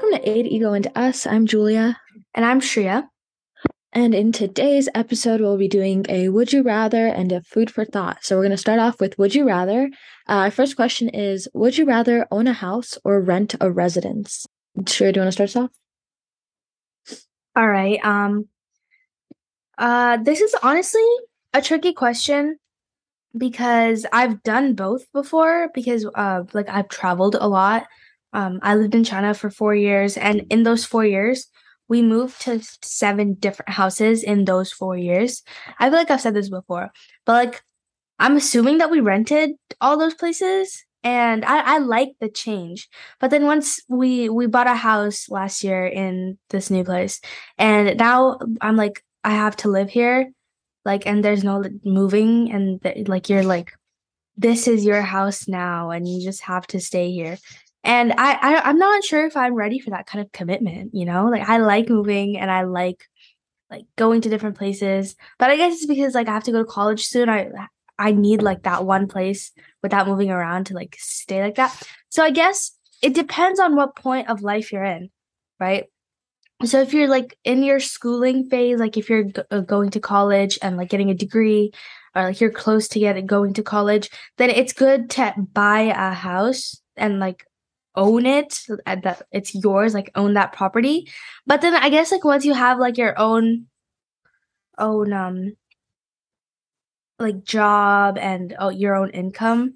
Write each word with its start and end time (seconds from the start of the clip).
Welcome 0.00 0.18
to 0.18 0.30
Id 0.30 0.46
Ego 0.46 0.72
and 0.72 0.90
Us. 0.94 1.26
I'm 1.26 1.46
Julia. 1.46 1.98
And 2.34 2.42
I'm 2.42 2.58
Shreya. 2.60 3.06
And 3.92 4.14
in 4.14 4.32
today's 4.32 4.88
episode, 4.94 5.42
we'll 5.42 5.58
be 5.58 5.68
doing 5.68 6.06
a 6.08 6.30
Would 6.30 6.54
You 6.54 6.62
Rather 6.62 7.06
and 7.06 7.30
a 7.32 7.42
Food 7.42 7.70
for 7.70 7.84
Thought. 7.84 8.24
So 8.24 8.36
we're 8.36 8.44
going 8.44 8.52
to 8.52 8.56
start 8.56 8.80
off 8.80 8.98
with 8.98 9.18
Would 9.18 9.34
You 9.34 9.46
Rather. 9.46 9.90
Uh, 10.26 10.32
our 10.32 10.50
first 10.50 10.74
question 10.74 11.10
is 11.10 11.48
Would 11.52 11.76
you 11.76 11.84
rather 11.84 12.26
own 12.30 12.46
a 12.46 12.54
house 12.54 12.96
or 13.04 13.20
rent 13.20 13.56
a 13.60 13.70
residence? 13.70 14.46
Shreya, 14.78 15.12
do 15.12 15.20
you 15.20 15.24
want 15.24 15.28
to 15.28 15.32
start 15.32 15.50
us 15.50 15.56
off? 15.56 15.70
All 17.54 17.68
right. 17.68 18.02
Um, 18.02 18.48
uh, 19.76 20.16
this 20.16 20.40
is 20.40 20.56
honestly 20.62 21.06
a 21.52 21.60
tricky 21.60 21.92
question 21.92 22.56
because 23.36 24.06
I've 24.14 24.42
done 24.44 24.72
both 24.72 25.12
before 25.12 25.68
because 25.74 26.06
uh, 26.14 26.44
like 26.54 26.70
I've 26.70 26.88
traveled 26.88 27.36
a 27.38 27.48
lot 27.48 27.86
um, 28.32 28.60
I 28.62 28.74
lived 28.76 28.94
in 28.94 29.04
China 29.04 29.34
for 29.34 29.50
four 29.50 29.74
years, 29.74 30.16
and 30.16 30.46
in 30.50 30.62
those 30.62 30.84
four 30.84 31.04
years, 31.04 31.46
we 31.88 32.02
moved 32.02 32.40
to 32.42 32.60
seven 32.82 33.34
different 33.34 33.70
houses 33.70 34.22
in 34.22 34.44
those 34.44 34.72
four 34.72 34.96
years. 34.96 35.42
I 35.78 35.88
feel 35.88 35.98
like 35.98 36.10
I've 36.10 36.20
said 36.20 36.34
this 36.34 36.48
before, 36.48 36.90
but 37.26 37.32
like 37.32 37.62
I'm 38.18 38.36
assuming 38.36 38.78
that 38.78 38.90
we 38.90 39.00
rented 39.00 39.52
all 39.80 39.98
those 39.98 40.14
places, 40.14 40.84
and 41.02 41.44
I, 41.44 41.76
I 41.76 41.78
like 41.78 42.10
the 42.20 42.28
change. 42.28 42.88
But 43.18 43.30
then 43.30 43.44
once 43.44 43.80
we 43.88 44.28
we 44.28 44.46
bought 44.46 44.68
a 44.68 44.74
house 44.74 45.28
last 45.28 45.64
year 45.64 45.86
in 45.86 46.38
this 46.50 46.70
new 46.70 46.84
place, 46.84 47.20
and 47.58 47.98
now 47.98 48.38
I'm 48.60 48.76
like 48.76 49.02
I 49.24 49.30
have 49.30 49.56
to 49.56 49.68
live 49.68 49.90
here, 49.90 50.30
like, 50.84 51.06
and 51.06 51.24
there's 51.24 51.44
no 51.44 51.64
moving, 51.84 52.52
and 52.52 52.82
th- 52.82 53.08
like 53.08 53.28
you're 53.28 53.42
like 53.42 53.72
this 54.36 54.66
is 54.66 54.86
your 54.86 55.02
house 55.02 55.48
now 55.48 55.90
and 55.90 56.08
you 56.08 56.24
just 56.24 56.40
have 56.42 56.66
to 56.66 56.80
stay 56.80 57.10
here 57.12 57.36
and 57.84 58.12
I, 58.12 58.32
I 58.34 58.68
i'm 58.68 58.78
not 58.78 59.04
sure 59.04 59.26
if 59.26 59.36
i'm 59.36 59.54
ready 59.54 59.78
for 59.78 59.90
that 59.90 60.06
kind 60.06 60.24
of 60.24 60.32
commitment 60.32 60.90
you 60.94 61.04
know? 61.04 61.26
Like 61.26 61.48
i 61.48 61.58
like 61.58 61.88
moving 61.88 62.38
and 62.38 62.50
i 62.50 62.62
like 62.62 63.06
like 63.70 63.84
going 63.96 64.20
to 64.22 64.28
different 64.28 64.58
places 64.58 65.14
but 65.38 65.50
i 65.50 65.56
guess 65.56 65.74
it's 65.74 65.86
because 65.86 66.14
like 66.14 66.28
i 66.28 66.32
have 66.32 66.44
to 66.44 66.52
go 66.52 66.58
to 66.58 66.64
college 66.64 67.04
soon. 67.04 67.28
I 67.28 67.50
i 67.98 68.12
need 68.12 68.42
like 68.42 68.64
that 68.64 68.84
one 68.84 69.06
place 69.06 69.52
without 69.82 70.08
moving 70.08 70.30
around 70.30 70.66
to 70.66 70.74
like 70.74 70.96
stay 70.98 71.42
like 71.42 71.56
that. 71.56 71.80
So 72.08 72.22
i 72.22 72.30
guess 72.30 72.72
it 73.02 73.14
depends 73.14 73.60
on 73.60 73.76
what 73.76 73.96
point 73.96 74.28
of 74.28 74.42
life 74.42 74.72
you're 74.72 74.84
in 74.84 75.10
right? 75.60 75.84
So 76.64 76.80
if 76.80 76.92
you're 76.92 77.08
like 77.08 77.36
in 77.44 77.62
your 77.62 77.80
schooling 77.80 78.48
phase 78.48 78.80
like 78.80 78.96
if 78.96 79.08
you're 79.08 79.24
g- 79.24 79.42
uh, 79.50 79.60
going 79.60 79.90
to 79.90 80.00
college 80.00 80.58
and 80.60 80.76
like 80.76 80.90
getting 80.90 81.10
a 81.10 81.14
degree 81.14 81.72
or 82.14 82.24
like 82.24 82.40
you're 82.40 82.50
close 82.50 82.88
to 82.88 82.98
getting 82.98 83.26
going 83.26 83.54
to 83.54 83.62
college 83.62 84.10
then 84.36 84.50
it's 84.50 84.72
good 84.72 85.08
to 85.10 85.34
buy 85.52 85.80
a 85.82 86.12
house 86.12 86.80
and 86.96 87.18
like 87.18 87.46
own 87.94 88.26
it 88.26 88.60
that 88.86 89.22
it's 89.32 89.54
yours 89.54 89.94
like 89.94 90.10
own 90.14 90.34
that 90.34 90.52
property. 90.52 91.08
But 91.46 91.60
then 91.60 91.74
i 91.74 91.88
guess 91.88 92.12
like 92.12 92.24
once 92.24 92.44
you 92.44 92.54
have 92.54 92.78
like 92.78 92.96
your 92.96 93.18
own 93.18 93.66
own 94.78 95.12
um 95.12 95.56
like 97.18 97.44
job 97.44 98.16
and 98.18 98.54
oh, 98.58 98.70
your 98.70 98.96
own 98.96 99.10
income 99.10 99.74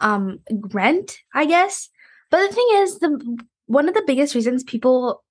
um 0.00 0.40
rent 0.72 1.18
i 1.34 1.44
guess. 1.44 1.88
But 2.30 2.48
the 2.48 2.54
thing 2.54 2.68
is 2.72 2.98
the 2.98 3.38
one 3.66 3.88
of 3.88 3.94
the 3.94 4.04
biggest 4.06 4.34
reasons 4.34 4.62
people 4.64 5.22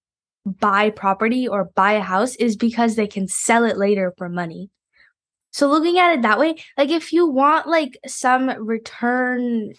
buy 0.46 0.90
property 0.90 1.48
or 1.48 1.72
buy 1.76 1.94
a 1.94 2.02
house 2.02 2.36
is 2.36 2.56
because 2.56 2.96
they 2.96 3.08
can 3.08 3.28
sell 3.28 3.64
it 3.64 3.78
later 3.78 4.14
for 4.18 4.28
money. 4.28 4.70
So 5.52 5.70
looking 5.70 6.00
at 6.00 6.14
it 6.14 6.24
that 6.24 6.40
way 6.40 6.56
like 6.78 6.90
if 6.90 7.14
you 7.14 7.28
want 7.28 7.68
like 7.68 7.98
some 8.08 8.50
return 8.50 9.74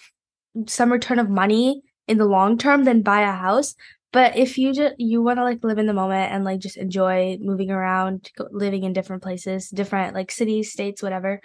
some 0.67 0.93
return 0.93 1.19
of 1.19 1.29
money 1.29 1.83
in 2.07 2.19
the 2.19 2.25
long 2.25 2.59
term 2.59 2.85
than 2.85 3.03
buy 3.03 3.23
a 3.23 3.33
house. 3.33 3.75
But 4.13 4.37
if 4.37 4.59
you 4.59 4.73
just 4.73 4.95
you 4.99 5.23
want 5.23 5.39
to 5.39 5.45
like 5.45 5.65
live 5.65 5.79
in 5.79 5.87
the 5.87 5.92
moment 5.92 6.33
and 6.33 6.45
like 6.45 6.61
just 6.61 6.77
enjoy 6.77 7.39
moving 7.41 7.70
around, 7.70 8.31
living 8.51 8.85
in 8.85 8.92
different 8.92 9.23
places, 9.23 9.69
different 9.70 10.14
like 10.14 10.31
cities, 10.31 10.70
states, 10.70 11.03
whatever, 11.03 11.41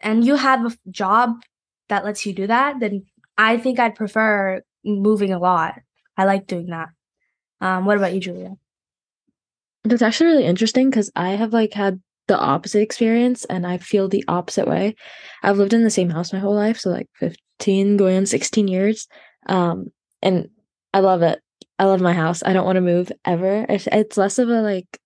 and 0.00 0.24
you 0.24 0.34
have 0.34 0.64
a 0.64 0.90
job 0.90 1.34
that 1.88 2.04
lets 2.04 2.24
you 2.26 2.32
do 2.32 2.46
that, 2.46 2.80
then 2.80 3.04
I 3.38 3.58
think 3.58 3.78
I'd 3.78 3.94
prefer 3.94 4.62
moving 4.84 5.32
a 5.32 5.38
lot. 5.38 5.74
I 6.16 6.24
like 6.24 6.46
doing 6.46 6.66
that. 6.66 6.88
Um, 7.60 7.84
what 7.84 7.96
about 7.96 8.14
you, 8.14 8.20
Julia? 8.20 8.56
That's 9.84 10.02
actually 10.02 10.30
really 10.30 10.46
interesting 10.46 10.90
because 10.90 11.10
I 11.14 11.30
have 11.30 11.52
like 11.52 11.72
had 11.72 12.00
the 12.28 12.38
opposite 12.38 12.80
experience 12.80 13.44
and 13.46 13.66
I 13.66 13.78
feel 13.78 14.08
the 14.08 14.24
opposite 14.28 14.68
way. 14.68 14.94
I've 15.42 15.58
lived 15.58 15.72
in 15.72 15.84
the 15.84 15.90
same 15.90 16.10
house 16.10 16.32
my 16.32 16.38
whole 16.38 16.54
life, 16.54 16.78
so 16.78 16.90
like 16.90 17.08
15 17.18 17.96
going 17.96 18.16
on 18.16 18.26
16 18.26 18.68
years. 18.68 19.08
Um, 19.46 19.86
and 20.22 20.48
I 20.92 21.00
love 21.00 21.22
it. 21.22 21.40
I 21.78 21.84
love 21.84 22.00
my 22.00 22.12
house. 22.12 22.42
I 22.44 22.52
don't 22.52 22.66
want 22.66 22.76
to 22.76 22.82
move 22.82 23.10
ever. 23.24 23.64
It's, 23.68 24.16
less 24.16 24.38
of 24.38 24.48
a 24.48 24.60
like 24.60 25.00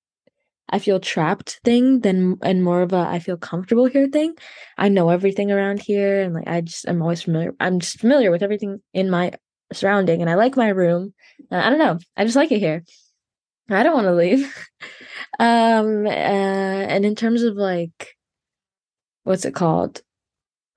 I 0.69 0.79
feel 0.79 0.99
trapped 0.99 1.61
thing 1.65 2.01
than 2.01 2.39
and 2.43 2.65
more 2.65 2.83
of 2.83 2.93
a 2.93 2.97
I 2.99 3.19
feel 3.21 3.37
comfortable 3.37 3.87
here 3.87 4.09
thing. 4.09 4.35
I 4.79 4.89
know 4.89 5.11
everything 5.11 5.53
around 5.53 5.81
here 5.81 6.21
and 6.23 6.35
like 6.35 6.49
I 6.49 6.63
just 6.63 6.89
I'm 6.89 7.03
always 7.03 7.23
familiar. 7.23 7.55
I'm 7.61 7.79
just 7.81 8.01
familiar 8.01 8.31
with 8.31 8.43
everything 8.43 8.81
in 8.93 9.11
my 9.11 9.33
surrounding 9.73 10.21
and 10.21 10.31
I 10.31 10.35
like 10.35 10.57
my 10.57 10.69
room. 10.69 11.15
Uh, 11.53 11.57
I 11.57 11.71
don't 11.71 11.79
know. 11.79 11.99
I 12.17 12.25
just 12.25 12.37
like 12.37 12.51
it 12.51 12.59
here. 12.59 12.83
I 13.71 13.83
don't 13.83 13.95
want 13.95 14.07
to 14.07 14.15
leave. 14.15 14.53
um 15.39 16.07
uh, 16.07 16.11
and 16.11 17.05
in 17.05 17.15
terms 17.15 17.43
of 17.43 17.57
like 17.57 18.17
what's 19.25 19.45
it 19.45 19.55
called? 19.55 20.03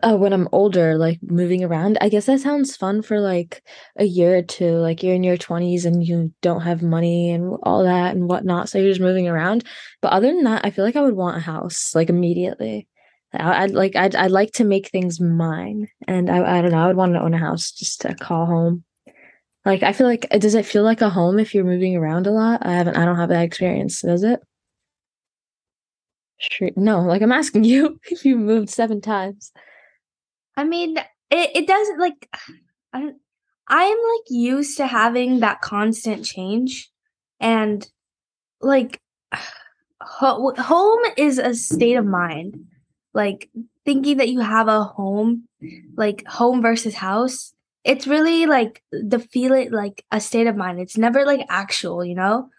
Uh, 0.03 0.15
when 0.15 0.31
I'm 0.31 0.47
older, 0.51 0.97
like 0.97 1.19
moving 1.23 1.63
around, 1.63 1.97
I 2.01 2.09
guess 2.09 2.27
that 2.27 2.39
sounds 2.39 2.75
fun 2.75 3.01
for 3.01 3.19
like 3.19 3.63
a 3.97 4.05
year 4.05 4.37
or 4.37 4.41
two. 4.43 4.77
Like 4.77 5.01
you're 5.01 5.15
in 5.15 5.23
your 5.23 5.37
20s 5.37 5.85
and 5.85 6.05
you 6.05 6.33
don't 6.41 6.61
have 6.61 6.83
money 6.83 7.31
and 7.31 7.57
all 7.63 7.83
that 7.83 8.15
and 8.15 8.27
whatnot. 8.29 8.69
So 8.69 8.77
you're 8.77 8.91
just 8.91 9.01
moving 9.01 9.27
around. 9.27 9.63
But 10.01 10.13
other 10.13 10.27
than 10.27 10.43
that, 10.43 10.63
I 10.63 10.69
feel 10.69 10.85
like 10.85 10.95
I 10.95 11.01
would 11.01 11.15
want 11.15 11.37
a 11.37 11.41
house 11.41 11.95
like 11.95 12.09
immediately. 12.09 12.87
I, 13.33 13.65
would 13.65 13.75
like, 13.75 13.95
I'd, 13.95 14.15
I'd 14.15 14.31
like 14.31 14.51
to 14.53 14.63
make 14.63 14.89
things 14.89 15.19
mine. 15.19 15.87
And 16.07 16.29
I, 16.29 16.59
I 16.59 16.61
don't 16.61 16.71
know, 16.71 16.83
I 16.83 16.87
would 16.87 16.95
want 16.95 17.13
to 17.13 17.21
own 17.21 17.33
a 17.33 17.39
house 17.39 17.71
just 17.71 18.01
to 18.01 18.15
call 18.15 18.45
home. 18.45 18.83
Like, 19.65 19.83
I 19.83 19.91
feel 19.93 20.07
like, 20.07 20.29
does 20.29 20.55
it 20.55 20.65
feel 20.65 20.83
like 20.83 21.01
a 21.01 21.09
home 21.09 21.39
if 21.39 21.53
you're 21.53 21.65
moving 21.65 21.95
around 21.95 22.25
a 22.25 22.31
lot? 22.31 22.65
I 22.65 22.71
haven't, 22.73 22.95
I 22.95 23.03
don't 23.03 23.17
have 23.17 23.29
that 23.29 23.43
experience. 23.43 24.01
Does 24.01 24.23
it? 24.23 24.39
Sure. 26.37 26.69
No, 26.75 27.01
like 27.01 27.21
I'm 27.21 27.31
asking 27.31 27.63
you 27.65 27.99
if 28.09 28.23
you 28.23 28.37
moved 28.37 28.69
seven 28.69 29.01
times. 29.01 29.51
I 30.57 30.63
mean, 30.63 30.97
it, 30.97 31.51
it 31.55 31.67
doesn't 31.67 31.99
like 31.99 32.29
I'm 32.93 33.15
I'm 33.69 33.97
like 33.97 34.29
used 34.29 34.77
to 34.77 34.87
having 34.87 35.39
that 35.41 35.61
constant 35.61 36.25
change 36.25 36.89
and 37.39 37.87
like 38.59 38.99
ho- 40.01 40.53
home 40.57 40.99
is 41.15 41.37
a 41.37 41.53
state 41.53 41.95
of 41.95 42.05
mind. 42.05 42.65
Like 43.13 43.49
thinking 43.85 44.17
that 44.17 44.29
you 44.29 44.41
have 44.41 44.67
a 44.67 44.83
home, 44.83 45.47
like 45.95 46.25
home 46.27 46.61
versus 46.61 46.93
house, 46.93 47.53
it's 47.83 48.05
really 48.05 48.45
like 48.45 48.83
the 48.91 49.19
feel 49.19 49.53
it 49.53 49.71
like 49.71 50.05
a 50.11 50.19
state 50.21 50.45
of 50.45 50.55
mind. 50.55 50.79
It's 50.79 50.97
never 50.97 51.25
like 51.25 51.41
actual, 51.49 52.05
you 52.05 52.13
know? 52.13 52.49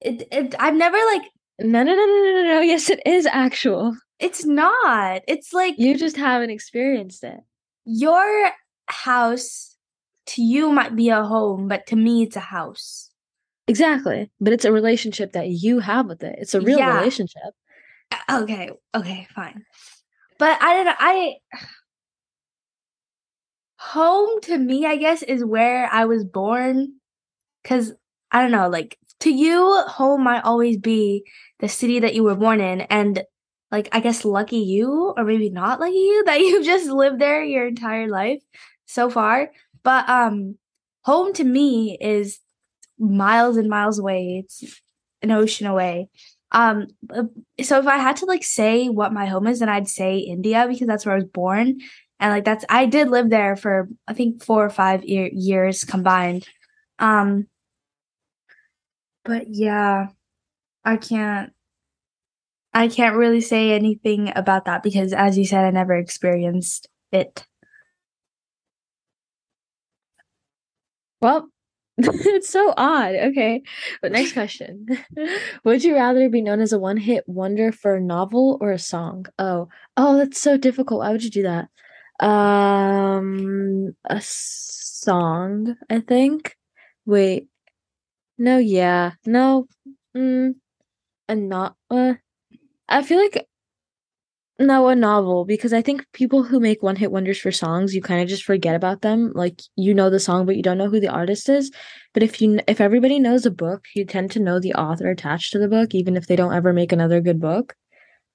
It, 0.00 0.26
it 0.32 0.54
I've 0.58 0.74
never 0.74 0.96
like 0.96 1.22
no 1.60 1.82
no 1.82 1.94
no 1.94 2.06
no 2.06 2.32
no 2.34 2.42
no 2.42 2.60
yes 2.60 2.90
it 2.90 3.00
is 3.06 3.26
actual. 3.26 3.96
It's 4.20 4.44
not. 4.44 5.22
It's 5.26 5.52
like 5.52 5.76
you 5.78 5.96
just 5.96 6.16
haven't 6.16 6.50
experienced 6.50 7.24
it. 7.24 7.40
Your 7.84 8.50
house 8.86 9.76
to 10.26 10.42
you 10.42 10.70
might 10.70 10.94
be 10.94 11.08
a 11.08 11.24
home, 11.24 11.68
but 11.68 11.86
to 11.86 11.96
me 11.96 12.22
it's 12.22 12.36
a 12.36 12.40
house. 12.40 13.10
Exactly. 13.66 14.30
But 14.40 14.52
it's 14.52 14.64
a 14.64 14.72
relationship 14.72 15.32
that 15.32 15.48
you 15.48 15.80
have 15.80 16.06
with 16.06 16.22
it. 16.22 16.36
It's 16.38 16.54
a 16.54 16.60
real 16.60 16.78
yeah. 16.78 16.98
relationship. 16.98 17.54
Uh, 18.10 18.40
okay. 18.42 18.70
Okay, 18.94 19.26
fine. 19.34 19.64
But 20.38 20.60
I 20.62 20.74
don't 20.74 20.86
know. 20.86 20.94
I 20.98 21.34
home 23.78 24.40
to 24.42 24.58
me, 24.58 24.84
I 24.84 24.96
guess, 24.96 25.22
is 25.22 25.44
where 25.44 25.88
I 25.90 26.04
was 26.04 26.24
born. 26.24 26.94
Cause 27.64 27.92
I 28.30 28.42
don't 28.42 28.52
know, 28.52 28.68
like 28.68 28.98
to 29.20 29.30
you, 29.30 29.82
home 29.86 30.24
might 30.24 30.44
always 30.44 30.78
be 30.78 31.24
the 31.58 31.68
city 31.68 32.00
that 32.00 32.14
you 32.14 32.24
were 32.24 32.34
born 32.34 32.60
in. 32.60 32.82
And 32.82 33.22
like 33.70 33.88
I 33.92 34.00
guess 34.00 34.24
lucky 34.24 34.58
you 34.58 35.14
or 35.16 35.24
maybe 35.24 35.50
not 35.50 35.80
lucky 35.80 35.92
you 35.94 36.24
that 36.26 36.40
you've 36.40 36.64
just 36.64 36.88
lived 36.88 37.18
there 37.18 37.42
your 37.42 37.66
entire 37.66 38.08
life 38.08 38.42
so 38.86 39.10
far. 39.10 39.50
But 39.82 40.08
um 40.08 40.56
home 41.02 41.32
to 41.34 41.44
me 41.44 41.96
is 42.00 42.40
miles 42.98 43.56
and 43.56 43.68
miles 43.68 43.98
away. 43.98 44.44
It's 44.44 44.80
an 45.22 45.30
ocean 45.30 45.66
away. 45.66 46.08
Um 46.52 46.88
uh, 47.14 47.24
so 47.62 47.78
if 47.78 47.86
I 47.86 47.98
had 47.98 48.16
to 48.16 48.26
like 48.26 48.44
say 48.44 48.88
what 48.88 49.12
my 49.12 49.26
home 49.26 49.46
is 49.46 49.60
then 49.60 49.68
I'd 49.68 49.88
say 49.88 50.18
India 50.18 50.66
because 50.68 50.86
that's 50.86 51.06
where 51.06 51.14
I 51.14 51.18
was 51.18 51.26
born 51.26 51.78
and 52.18 52.32
like 52.32 52.44
that's 52.44 52.64
I 52.68 52.86
did 52.86 53.08
live 53.08 53.30
there 53.30 53.56
for 53.56 53.88
I 54.08 54.14
think 54.14 54.42
4 54.44 54.64
or 54.66 54.70
5 54.70 55.04
year, 55.04 55.30
years 55.32 55.84
combined. 55.84 56.46
Um 56.98 57.46
but 59.24 59.48
yeah, 59.48 60.08
I 60.84 60.96
can't 60.96 61.52
I 62.72 62.88
can't 62.88 63.16
really 63.16 63.40
say 63.40 63.72
anything 63.72 64.32
about 64.36 64.64
that 64.66 64.82
because, 64.82 65.12
as 65.12 65.36
you 65.36 65.44
said, 65.44 65.64
I 65.64 65.70
never 65.70 65.94
experienced 65.96 66.88
it. 67.12 67.46
Well, 71.20 71.48
it's 71.98 72.48
so 72.48 72.72
odd. 72.76 73.14
Okay. 73.14 73.62
But 74.02 74.12
next 74.12 74.32
question. 74.32 74.86
Would 75.64 75.84
you 75.84 75.94
rather 75.94 76.28
be 76.28 76.42
known 76.42 76.60
as 76.60 76.72
a 76.72 76.78
one 76.78 76.96
hit 76.96 77.24
wonder 77.28 77.72
for 77.72 77.96
a 77.96 78.00
novel 78.00 78.58
or 78.60 78.72
a 78.72 78.78
song? 78.78 79.26
Oh, 79.38 79.68
oh, 79.96 80.16
that's 80.16 80.40
so 80.40 80.56
difficult. 80.56 81.00
Why 81.00 81.10
would 81.12 81.24
you 81.24 81.30
do 81.30 81.42
that? 81.42 81.68
Um, 82.24 83.94
a 84.04 84.20
song, 84.22 85.76
I 85.88 86.00
think. 86.00 86.56
Wait. 87.06 87.48
No, 88.38 88.58
yeah. 88.58 89.12
No. 89.26 89.68
Mm, 90.16 90.56
a 91.28 91.36
not. 91.36 91.76
Uh, 91.90 92.14
I 92.90 93.02
feel 93.02 93.18
like 93.18 93.46
no, 94.60 94.88
a 94.88 94.94
novel 94.94 95.46
because 95.46 95.72
I 95.72 95.80
think 95.80 96.04
people 96.12 96.42
who 96.42 96.60
make 96.60 96.82
one 96.82 96.96
hit 96.96 97.10
wonders 97.10 97.38
for 97.38 97.50
songs, 97.50 97.94
you 97.94 98.02
kind 98.02 98.20
of 98.20 98.28
just 98.28 98.44
forget 98.44 98.74
about 98.74 99.00
them. 99.00 99.32
Like 99.34 99.62
you 99.76 99.94
know 99.94 100.10
the 100.10 100.20
song, 100.20 100.44
but 100.44 100.54
you 100.54 100.62
don't 100.62 100.76
know 100.76 100.90
who 100.90 101.00
the 101.00 101.08
artist 101.08 101.48
is. 101.48 101.70
But 102.12 102.22
if 102.22 102.42
you 102.42 102.60
if 102.68 102.78
everybody 102.78 103.18
knows 103.18 103.46
a 103.46 103.50
book, 103.50 103.86
you 103.94 104.04
tend 104.04 104.30
to 104.32 104.40
know 104.40 104.60
the 104.60 104.74
author 104.74 105.08
attached 105.08 105.52
to 105.52 105.58
the 105.58 105.68
book, 105.68 105.94
even 105.94 106.14
if 106.14 106.26
they 106.26 106.36
don't 106.36 106.52
ever 106.52 106.74
make 106.74 106.92
another 106.92 107.22
good 107.22 107.40
book. 107.40 107.74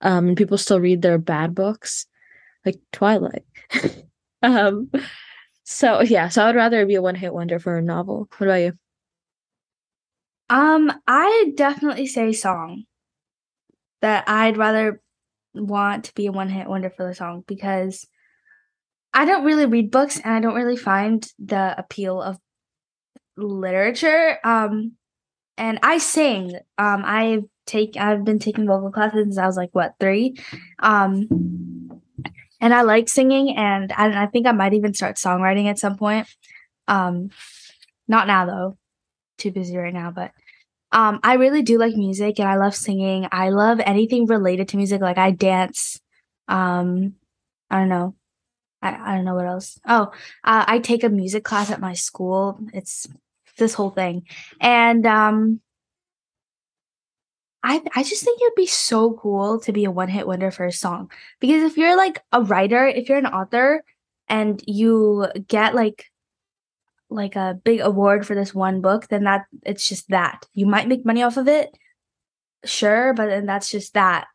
Um, 0.02 0.30
and 0.30 0.38
people 0.38 0.58
still 0.58 0.80
read 0.80 1.04
their 1.04 1.20
bad 1.20 1.54
books, 1.54 2.08
like 2.66 2.80
Twilight. 2.92 3.46
um, 4.42 4.90
so 5.64 6.02
yeah, 6.02 6.30
so 6.30 6.44
I 6.44 6.48
would 6.48 6.56
rather 6.56 6.88
be 6.88 6.96
a 6.96 7.04
one 7.04 7.16
hit 7.16 7.36
wonder 7.36 7.60
for 7.60 7.78
a 7.78 7.84
novel. 7.84 8.28
What 8.38 8.48
about 8.48 8.56
you? 8.56 8.74
Um, 10.50 10.92
I 11.08 11.52
definitely 11.56 12.08
say 12.08 12.32
song. 12.34 12.86
That 14.06 14.30
I'd 14.30 14.56
rather 14.58 15.02
want 15.56 16.04
to 16.04 16.14
be 16.14 16.28
a 16.28 16.32
one 16.32 16.48
hit 16.48 16.68
wonder 16.68 16.92
for 16.92 17.08
the 17.08 17.16
song 17.16 17.44
because 17.48 18.06
I 19.16 19.26
don't 19.26 19.44
really 19.44 19.66
read 19.66 19.90
books 19.90 20.20
and 20.20 20.32
I 20.32 20.40
don't 20.40 20.54
really 20.54 20.78
find 20.78 21.28
the 21.40 21.74
appeal 21.76 22.22
of 22.22 22.38
literature. 23.36 24.38
Um, 24.44 24.92
and 25.58 25.80
I 25.82 25.98
sing. 25.98 26.54
Um, 26.78 27.02
I 27.04 27.40
take 27.66 27.98
I've 27.98 28.24
been 28.24 28.38
taking 28.38 28.68
vocal 28.68 28.92
classes 28.92 29.24
since 29.24 29.40
I 29.40 29.48
was 29.48 29.58
like 29.58 29.74
what 29.74 29.96
three. 30.00 30.38
Um, 30.78 31.28
and 32.62 32.72
I 32.72 32.84
like 32.84 33.10
singing, 33.10 33.58
and 33.58 33.92
I, 33.92 34.26
I 34.26 34.28
think 34.28 34.46
I 34.46 34.52
might 34.52 34.76
even 34.76 34.94
start 34.94 35.16
songwriting 35.16 35.66
at 35.66 35.80
some 35.80 35.98
point. 35.98 36.28
Um, 36.88 37.32
not 38.08 38.28
now 38.28 38.46
though, 38.46 38.78
too 39.40 39.50
busy 39.50 39.76
right 39.76 39.92
now, 39.92 40.12
but 40.12 40.30
um, 40.96 41.20
I 41.24 41.34
really 41.34 41.62
do 41.62 41.78
like 41.78 41.98
music 41.98 42.40
and 42.40 42.48
I 42.48 42.56
love 42.56 42.74
singing. 42.74 43.28
I 43.30 43.50
love 43.50 43.82
anything 43.86 44.28
related 44.28 44.70
to 44.70 44.78
music. 44.78 45.02
Like 45.02 45.18
I 45.18 45.32
dance. 45.32 46.00
Um, 46.48 47.16
I 47.70 47.80
don't 47.80 47.90
know. 47.90 48.16
I, 48.82 49.12
I 49.12 49.16
don't 49.16 49.26
know 49.26 49.36
what 49.36 49.46
else. 49.46 49.78
Oh, 49.86 50.14
uh, 50.46 50.64
I 50.66 50.80
take 50.80 51.04
a 51.04 51.10
music 51.10 51.44
class 51.44 51.70
at 51.70 51.82
my 51.82 51.94
school. 51.94 52.58
It's 52.74 53.08
this 53.58 53.74
whole 53.74 53.90
thing. 53.90 54.24
And 54.62 55.06
um, 55.06 55.60
I 57.62 57.82
I 57.94 58.04
just 58.04 58.24
think 58.24 58.42
it'd 58.42 58.56
be 58.56 58.66
so 58.66 59.16
cool 59.16 59.60
to 59.62 59.74
be 59.74 59.84
a 59.84 59.92
one 59.92 60.08
hit 60.08 60.26
wonder 60.26 60.50
for 60.50 60.66
a 60.66 60.72
song. 60.72 61.12
Because 61.42 61.64
if 61.64 61.76
you're 61.76 61.98
like 61.98 62.24
a 62.32 62.42
writer, 62.42 62.88
if 62.88 63.10
you're 63.10 63.18
an 63.18 63.26
author 63.26 63.84
and 64.30 64.64
you 64.66 65.28
get 65.50 65.76
like 65.76 66.06
like 67.10 67.36
a 67.36 67.60
big 67.64 67.82
award 67.82 68.26
for 68.26 68.36
this 68.36 68.54
one 68.54 68.82
book, 68.82 69.08
then 69.08 69.24
that 69.24 69.46
it's 69.64 69.88
just 69.88 70.10
that. 70.10 70.46
You 70.54 70.66
might 70.66 70.88
make 70.88 71.06
money 71.06 71.24
off 71.24 71.38
of 71.38 71.48
it, 71.48 71.78
sure, 72.66 73.14
but 73.14 73.28
then 73.28 73.46
that's 73.46 73.70
just 73.70 73.94
that. 73.94 74.28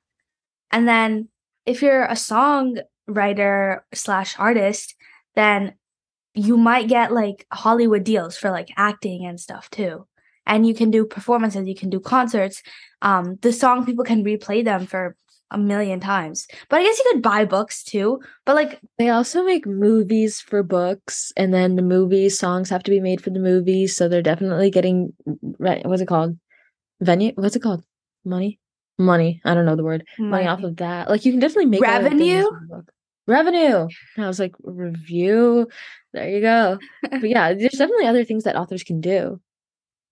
And 0.71 0.87
then 0.87 1.29
if 1.67 1.83
you're 1.83 2.05
a 2.05 2.13
songwriter 2.13 3.81
slash 3.93 4.39
artist, 4.39 4.95
then 5.35 5.75
you 6.35 6.57
might 6.57 6.89
get 6.89 7.13
like 7.13 7.47
Hollywood 7.53 8.05
deals 8.05 8.37
for 8.37 8.51
like 8.51 8.71
acting 8.77 9.27
and 9.27 9.41
stuff 9.41 9.69
too. 9.71 10.07
And 10.47 10.67
you 10.67 10.75
can 10.75 10.91
do 10.91 11.05
performances, 11.05 11.67
you 11.67 11.75
can 11.75 11.91
do 11.91 12.01
concerts. 12.01 12.63
Um, 13.03 13.37
the 13.43 13.53
song 13.53 13.85
people 13.85 14.05
can 14.05 14.25
replay 14.25 14.65
them 14.65 14.87
for 14.87 15.17
a 15.51 15.59
million 15.59 16.01
times. 16.01 16.47
But 16.69 16.81
I 16.81 16.85
guess 16.85 16.99
you 16.99 17.11
could 17.13 17.23
buy 17.23 17.45
books 17.45 17.83
too. 17.83 18.21
But 18.47 18.57
like 18.57 18.81
they 18.99 19.09
also 19.09 19.45
make 19.45 19.67
movies 19.67 20.41
for 20.41 20.63
books, 20.63 21.33
and 21.37 21.53
then 21.53 21.77
the 21.77 21.83
movie 21.83 22.29
songs 22.29 22.71
have 22.71 22.83
to 22.85 22.91
be 22.91 23.01
made 23.01 23.23
for 23.23 23.31
the 23.31 23.41
movies. 23.41 23.97
So 23.97 24.09
they're 24.09 24.23
definitely 24.23 24.71
getting. 24.71 25.13
What's 25.25 26.03
it 26.03 26.09
called? 26.09 26.37
Venue? 27.01 27.33
What's 27.35 27.57
it 27.57 27.63
called? 27.63 27.85
Money? 28.25 28.59
Money. 28.99 29.41
I 29.45 29.55
don't 29.55 29.65
know 29.65 29.77
the 29.77 29.85
word. 29.85 30.05
Money, 30.19 30.31
Money 30.31 30.47
off 30.47 30.63
of 30.63 30.77
that. 30.77 31.09
Like 31.09 31.25
you 31.25 31.33
can 31.33 31.41
definitely 31.41 31.67
make 31.67 31.81
revenue. 31.81 32.45
Revenue. 33.27 33.89
I 34.19 34.27
was 34.27 34.39
like 34.39 34.55
review. 34.63 35.69
There 36.13 36.29
you 36.29 36.41
go. 36.41 36.79
but 37.11 37.29
yeah, 37.29 37.55
there's 37.55 37.73
definitely 37.73 38.07
other 38.07 38.25
things 38.25 38.45
that 38.45 38.57
authors 38.57 38.83
can 38.83 39.01
do, 39.01 39.41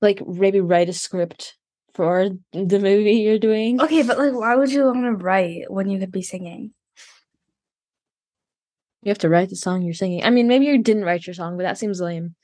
like 0.01 0.27
maybe 0.27 0.61
write 0.61 0.89
a 0.89 0.93
script 0.93 1.58
for 1.99 2.31
the 2.53 2.79
movie 2.79 3.15
you're 3.15 3.41
doing. 3.41 3.81
Okay, 3.81 4.05
but 4.05 4.21
like, 4.21 4.33
why 4.33 4.55
would 4.55 4.71
you 4.71 4.85
want 4.85 5.03
to 5.03 5.15
write 5.15 5.69
when 5.69 5.91
you 5.91 5.99
could 5.99 6.13
be 6.13 6.23
singing? 6.23 6.71
You 9.03 9.11
have 9.11 9.19
to 9.19 9.29
write 9.29 9.49
the 9.49 9.57
song 9.57 9.83
you're 9.83 9.95
singing. 9.95 10.23
I 10.23 10.31
mean, 10.31 10.47
maybe 10.47 10.67
you 10.67 10.79
didn't 10.79 11.03
write 11.03 11.27
your 11.27 11.35
song, 11.35 11.57
but 11.57 11.65
that 11.65 11.77
seems 11.77 12.01
lame 12.01 12.37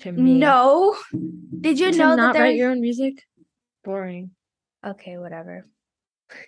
to 0.00 0.10
me. 0.10 0.40
No. 0.40 0.96
Did 1.60 1.78
you 1.78 1.92
to 1.92 1.98
know 1.98 2.16
not 2.16 2.34
that 2.34 2.40
write 2.40 2.56
your 2.56 2.72
own 2.72 2.80
music? 2.80 3.22
Boring. 3.84 4.32
Okay, 4.84 5.18
whatever. 5.18 5.64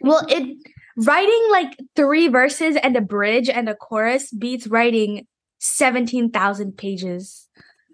Well, 0.01 0.27
it 0.29 0.57
writing 0.97 1.47
like 1.53 1.79
three 1.95 2.27
verses 2.27 2.75
and 2.83 2.97
a 2.97 3.01
bridge 3.01 3.49
and 3.49 3.69
a 3.69 3.77
chorus 3.77 4.33
beats 4.33 4.67
writing 4.67 5.29
seventeen 5.61 6.33
thousand 6.33 6.77
pages 6.77 7.49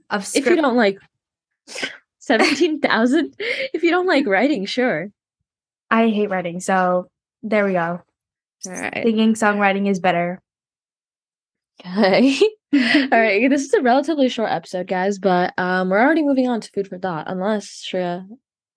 of 0.08 0.26
script. 0.26 0.46
If 0.46 0.56
you 0.56 0.62
don't 0.62 0.76
like 0.76 0.96
17,000? 2.26 3.34
if 3.38 3.82
you 3.82 3.90
don't 3.90 4.06
like 4.06 4.26
writing, 4.26 4.66
sure. 4.66 5.08
I 5.90 6.08
hate 6.08 6.30
writing, 6.30 6.60
so 6.60 7.06
there 7.42 7.64
we 7.64 7.72
go. 7.72 8.00
All 8.66 8.72
right. 8.72 9.02
Singing, 9.04 9.34
songwriting 9.34 9.88
is 9.88 10.00
better. 10.00 10.42
Okay. 11.80 12.36
All 12.74 13.08
right. 13.12 13.48
This 13.48 13.64
is 13.64 13.74
a 13.74 13.82
relatively 13.82 14.28
short 14.28 14.50
episode, 14.50 14.88
guys, 14.88 15.18
but 15.18 15.54
um, 15.56 15.88
we're 15.88 16.00
already 16.00 16.24
moving 16.24 16.48
on 16.48 16.60
to 16.60 16.70
food 16.72 16.88
for 16.88 16.98
thought. 16.98 17.30
Unless 17.30 17.86
Shreya, 17.88 18.26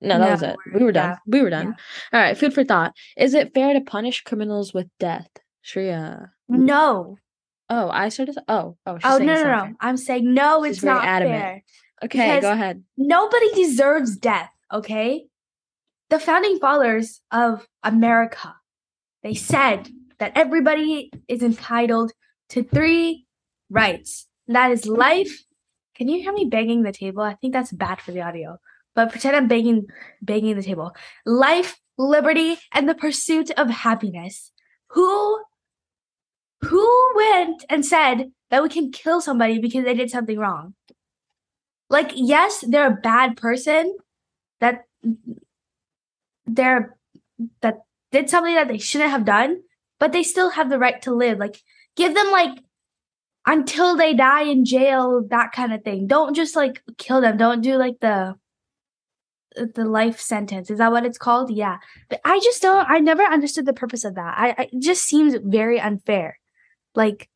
no, 0.01 0.19
that 0.19 0.25
no, 0.25 0.31
was 0.31 0.43
it. 0.43 0.55
We 0.75 0.83
were 0.83 0.91
done. 0.91 1.09
Yeah. 1.09 1.17
We 1.25 1.41
were 1.41 1.49
done. 1.49 1.75
Yeah. 2.13 2.19
All 2.19 2.25
right. 2.25 2.37
Food 2.37 2.53
for 2.53 2.63
thought. 2.63 2.93
Is 3.17 3.33
it 3.33 3.53
fair 3.55 3.73
to 3.73 3.81
punish 3.81 4.21
criminals 4.21 4.73
with 4.73 4.87
death, 4.99 5.29
Shreya? 5.65 6.29
No. 6.47 7.17
Oh, 7.71 7.89
I 7.89 8.09
started. 8.09 8.37
Oh, 8.47 8.77
oh. 8.85 8.97
oh 9.03 9.17
no, 9.17 9.33
no, 9.33 9.43
no. 9.43 9.73
I'm 9.79 9.97
saying 9.97 10.33
no. 10.33 10.63
She's 10.65 10.77
it's 10.77 10.83
not 10.83 11.03
adamant. 11.03 11.41
fair. 11.41 11.63
Okay, 12.03 12.39
go 12.39 12.51
ahead. 12.51 12.83
Nobody 12.97 13.53
deserves 13.53 14.15
death, 14.15 14.49
okay? 14.71 15.25
The 16.09 16.19
founding 16.19 16.59
fathers 16.59 17.21
of 17.31 17.67
America, 17.83 18.55
they 19.21 19.33
said 19.33 19.89
that 20.19 20.31
everybody 20.35 21.11
is 21.27 21.43
entitled 21.43 22.11
to 22.49 22.63
three 22.63 23.25
rights. 23.69 24.27
That 24.47 24.71
is 24.71 24.87
life. 24.87 25.43
Can 25.95 26.07
you 26.07 26.21
hear 26.21 26.33
me 26.33 26.45
banging 26.45 26.83
the 26.83 26.91
table? 26.91 27.21
I 27.21 27.35
think 27.35 27.53
that's 27.53 27.71
bad 27.71 28.01
for 28.01 28.11
the 28.11 28.21
audio. 28.21 28.57
But 28.95 29.11
pretend 29.11 29.35
I'm 29.35 29.47
banging 29.47 29.87
banging 30.21 30.55
the 30.55 30.63
table. 30.63 30.95
Life, 31.25 31.79
liberty, 31.97 32.57
and 32.73 32.89
the 32.89 32.95
pursuit 32.95 33.51
of 33.51 33.69
happiness. 33.69 34.51
Who 34.91 35.43
who 36.61 37.11
went 37.15 37.63
and 37.69 37.85
said 37.85 38.31
that 38.49 38.63
we 38.63 38.69
can 38.69 38.91
kill 38.91 39.21
somebody 39.21 39.59
because 39.59 39.85
they 39.85 39.93
did 39.93 40.09
something 40.09 40.37
wrong? 40.37 40.73
Like 41.89 42.11
yes 42.15 42.63
they're 42.67 42.87
a 42.87 43.01
bad 43.01 43.37
person 43.37 43.97
that 44.59 44.83
they're 46.45 46.95
that 47.61 47.79
did 48.11 48.29
something 48.29 48.55
that 48.55 48.67
they 48.67 48.77
shouldn't 48.77 49.11
have 49.11 49.25
done 49.25 49.61
but 49.99 50.13
they 50.13 50.23
still 50.23 50.49
have 50.51 50.69
the 50.69 50.79
right 50.79 51.01
to 51.03 51.13
live. 51.13 51.37
Like 51.37 51.61
give 51.95 52.15
them 52.15 52.31
like 52.31 52.57
until 53.45 53.95
they 53.95 54.13
die 54.13 54.43
in 54.43 54.65
jail 54.65 55.23
that 55.29 55.51
kind 55.51 55.73
of 55.73 55.83
thing. 55.83 56.07
Don't 56.07 56.33
just 56.33 56.55
like 56.55 56.81
kill 56.97 57.21
them. 57.21 57.37
Don't 57.37 57.61
do 57.61 57.75
like 57.75 57.99
the 57.99 58.35
the 59.55 59.85
life 59.85 60.19
sentence. 60.19 60.71
Is 60.71 60.77
that 60.77 60.91
what 60.91 61.05
it's 61.05 61.17
called? 61.17 61.51
Yeah. 61.51 61.77
But 62.09 62.21
i 62.23 62.39
just 62.39 62.61
don't 62.61 62.89
i 62.89 62.99
never 62.99 63.23
understood 63.23 63.65
the 63.65 63.73
purpose 63.73 64.05
of 64.05 64.15
that. 64.15 64.35
I, 64.37 64.55
I 64.57 64.69
just 64.79 65.03
seems 65.03 65.35
very 65.43 65.79
unfair. 65.79 66.39
Like 66.95 67.29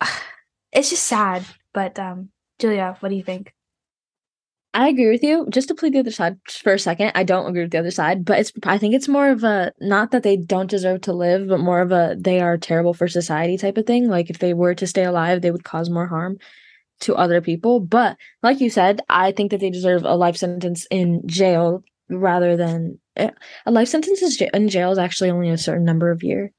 it's 0.72 0.90
just 0.90 1.04
sad. 1.04 1.44
But 1.72 1.98
um 1.98 2.30
julia 2.58 2.96
what 3.00 3.08
do 3.08 3.14
you 3.14 3.22
think 3.22 3.54
I 4.74 4.88
agree 4.88 5.08
with 5.08 5.22
you. 5.22 5.46
Just 5.50 5.68
to 5.68 5.74
play 5.74 5.88
the 5.88 6.00
other 6.00 6.10
side 6.10 6.36
for 6.48 6.72
a 6.72 6.78
second, 6.80 7.12
I 7.14 7.22
don't 7.22 7.46
agree 7.46 7.62
with 7.62 7.70
the 7.70 7.78
other 7.78 7.92
side, 7.92 8.24
but 8.24 8.40
it's 8.40 8.52
I 8.64 8.76
think 8.76 8.92
it's 8.92 9.06
more 9.06 9.30
of 9.30 9.44
a 9.44 9.72
not 9.80 10.10
that 10.10 10.24
they 10.24 10.36
don't 10.36 10.68
deserve 10.68 11.02
to 11.02 11.12
live, 11.12 11.48
but 11.48 11.60
more 11.60 11.80
of 11.80 11.92
a 11.92 12.16
they 12.18 12.40
are 12.40 12.58
terrible 12.58 12.92
for 12.92 13.06
society 13.06 13.56
type 13.56 13.78
of 13.78 13.86
thing. 13.86 14.08
Like 14.08 14.30
if 14.30 14.40
they 14.40 14.52
were 14.52 14.74
to 14.74 14.86
stay 14.86 15.04
alive, 15.04 15.42
they 15.42 15.52
would 15.52 15.62
cause 15.62 15.90
more 15.90 16.08
harm 16.08 16.38
to 17.00 17.14
other 17.14 17.40
people. 17.40 17.78
But 17.78 18.16
like 18.42 18.60
you 18.60 18.68
said, 18.68 19.00
I 19.08 19.30
think 19.30 19.52
that 19.52 19.60
they 19.60 19.70
deserve 19.70 20.02
a 20.04 20.16
life 20.16 20.36
sentence 20.36 20.88
in 20.90 21.22
jail 21.24 21.84
rather 22.08 22.56
than 22.56 22.98
eh, 23.14 23.30
a 23.66 23.70
life 23.70 23.88
sentence 23.88 24.22
is 24.22 24.42
in 24.52 24.68
jail 24.68 24.90
is 24.90 24.98
actually 24.98 25.30
only 25.30 25.50
a 25.50 25.58
certain 25.58 25.84
number 25.84 26.10
of 26.10 26.24
years. 26.24 26.50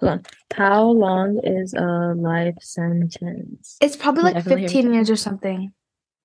Hold 0.00 0.12
on. 0.12 0.22
How 0.54 0.84
long 0.84 1.40
is 1.42 1.72
a 1.72 2.12
life 2.16 2.56
sentence? 2.60 3.78
It's 3.80 3.96
probably 3.96 4.24
like 4.24 4.44
15 4.44 4.92
years 4.92 5.08
or 5.08 5.16
something. 5.16 5.72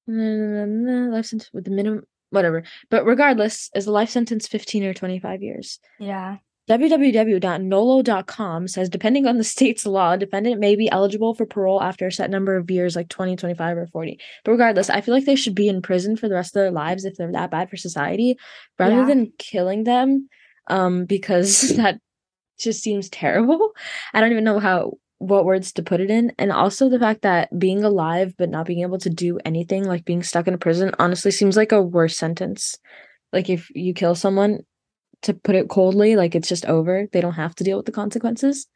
Life 0.08 1.25
sentence 1.25 1.50
with 1.53 1.65
the 1.65 1.72
minimum 1.72 2.03
whatever. 2.29 2.63
But 2.89 3.05
regardless, 3.05 3.70
is 3.75 3.86
the 3.86 3.91
life 3.91 4.10
sentence 4.10 4.48
15 4.48 4.84
or 4.86 4.93
25 4.93 5.41
years? 5.43 5.79
Yeah. 6.00 6.38
www.nolo.com 6.70 8.67
says 8.67 8.89
depending 8.89 9.27
on 9.27 9.38
the 9.38 9.43
state's 9.43 9.86
law, 9.86 10.13
a 10.13 10.17
defendant 10.17 10.60
may 10.60 10.75
be 10.75 10.89
eligible 10.89 11.34
for 11.36 11.46
parole 11.46 11.81
after 11.81 12.08
a 12.08 12.12
set 12.12 12.29
number 12.29 12.55
of 12.55 12.72
years 12.72 12.96
like 12.96 13.10
20, 13.10 13.36
25 13.36 13.77
or 13.77 13.88
40. 13.88 14.17
But 14.46 14.51
regardless, 14.51 14.89
I 14.89 15.01
feel 15.01 15.13
like 15.13 15.25
they 15.25 15.36
should 15.36 15.55
be 15.55 15.67
in 15.67 15.81
prison 15.81 16.15
for 16.15 16.27
the 16.29 16.36
rest 16.36 16.55
of 16.55 16.62
their 16.62 16.72
lives 16.72 17.03
if 17.05 17.15
they're 17.17 17.31
that 17.34 17.51
bad 17.51 17.70
for 17.70 17.77
society 17.77 18.38
rather 18.79 18.96
Yeah. 19.00 19.05
than 19.05 19.34
killing 19.38 19.84
them 19.84 20.29
um 20.67 21.05
because 21.05 21.62
that 21.75 22.00
just 22.60 22.81
seems 22.84 23.10
terrible. 23.10 23.72
I 24.13 24.22
don't 24.22 24.31
even 24.31 24.43
know 24.43 24.60
how 24.60 24.93
what 25.21 25.45
words 25.45 25.71
to 25.73 25.83
put 25.83 26.01
it 26.01 26.09
in. 26.09 26.33
And 26.37 26.51
also 26.51 26.89
the 26.89 26.99
fact 26.99 27.21
that 27.21 27.57
being 27.57 27.83
alive 27.83 28.33
but 28.37 28.49
not 28.49 28.65
being 28.65 28.81
able 28.81 28.97
to 28.99 29.09
do 29.09 29.39
anything, 29.45 29.85
like 29.85 30.03
being 30.05 30.23
stuck 30.23 30.47
in 30.47 30.53
a 30.53 30.57
prison, 30.57 30.91
honestly 30.99 31.31
seems 31.31 31.55
like 31.55 31.71
a 31.71 31.81
worse 31.81 32.17
sentence. 32.17 32.77
Like 33.31 33.49
if 33.49 33.69
you 33.73 33.93
kill 33.93 34.15
someone, 34.15 34.59
to 35.23 35.33
put 35.33 35.55
it 35.55 35.69
coldly, 35.69 36.15
like 36.15 36.35
it's 36.35 36.49
just 36.49 36.65
over. 36.65 37.07
They 37.11 37.21
don't 37.21 37.33
have 37.33 37.55
to 37.55 37.63
deal 37.63 37.77
with 37.77 37.85
the 37.85 37.91
consequences. 37.91 38.67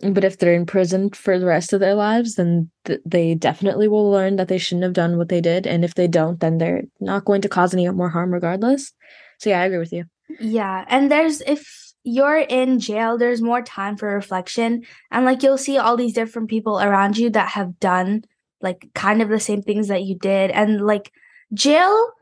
But 0.00 0.24
if 0.24 0.38
they're 0.38 0.54
in 0.54 0.66
prison 0.66 1.10
for 1.10 1.38
the 1.38 1.46
rest 1.46 1.72
of 1.72 1.78
their 1.78 1.94
lives, 1.94 2.34
then 2.34 2.70
th- 2.86 3.00
they 3.06 3.36
definitely 3.36 3.86
will 3.86 4.10
learn 4.10 4.34
that 4.36 4.48
they 4.48 4.58
shouldn't 4.58 4.82
have 4.82 4.94
done 4.94 5.16
what 5.16 5.28
they 5.28 5.40
did. 5.40 5.64
And 5.64 5.84
if 5.84 5.94
they 5.94 6.08
don't, 6.08 6.40
then 6.40 6.58
they're 6.58 6.82
not 6.98 7.24
going 7.24 7.40
to 7.42 7.48
cause 7.48 7.72
any 7.72 7.88
more 7.88 8.08
harm 8.08 8.32
regardless. 8.32 8.92
So 9.38 9.50
yeah, 9.50 9.60
I 9.60 9.66
agree 9.66 9.78
with 9.78 9.92
you. 9.92 10.06
Yeah, 10.40 10.84
and 10.88 11.10
there's 11.10 11.40
if 11.42 11.64
you're 12.04 12.38
in 12.38 12.80
jail, 12.80 13.16
there's 13.16 13.40
more 13.42 13.62
time 13.62 13.96
for 13.96 14.12
reflection, 14.12 14.84
and 15.10 15.24
like 15.24 15.42
you'll 15.42 15.58
see 15.58 15.78
all 15.78 15.96
these 15.96 16.14
different 16.14 16.50
people 16.50 16.80
around 16.80 17.16
you 17.16 17.30
that 17.30 17.50
have 17.50 17.78
done 17.78 18.24
like 18.60 18.88
kind 18.94 19.22
of 19.22 19.28
the 19.28 19.40
same 19.40 19.62
things 19.62 19.88
that 19.88 20.02
you 20.02 20.16
did, 20.16 20.50
and 20.50 20.84
like 20.84 21.12
jail, 21.54 22.12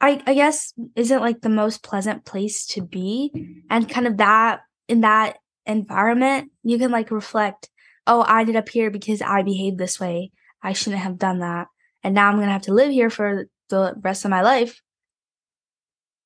I 0.00 0.22
I 0.26 0.34
guess 0.34 0.72
isn't 0.96 1.20
like 1.20 1.40
the 1.40 1.48
most 1.48 1.82
pleasant 1.82 2.24
place 2.24 2.66
to 2.68 2.82
be, 2.82 3.30
and 3.70 3.88
kind 3.88 4.06
of 4.06 4.16
that 4.18 4.60
in 4.88 5.02
that 5.02 5.38
environment, 5.66 6.50
you 6.62 6.78
can 6.78 6.90
like 6.90 7.10
reflect, 7.10 7.70
oh, 8.06 8.22
I 8.22 8.40
ended 8.40 8.56
up 8.56 8.68
here 8.68 8.90
because 8.90 9.22
I 9.22 9.42
behaved 9.42 9.78
this 9.78 10.00
way. 10.00 10.32
I 10.62 10.72
shouldn't 10.72 11.02
have 11.02 11.18
done 11.18 11.38
that, 11.38 11.68
and 12.02 12.14
now 12.14 12.28
I'm 12.28 12.38
gonna 12.38 12.52
have 12.52 12.62
to 12.62 12.74
live 12.74 12.90
here 12.90 13.10
for 13.10 13.46
the 13.68 13.94
rest 14.02 14.24
of 14.24 14.30
my 14.30 14.42
life 14.42 14.82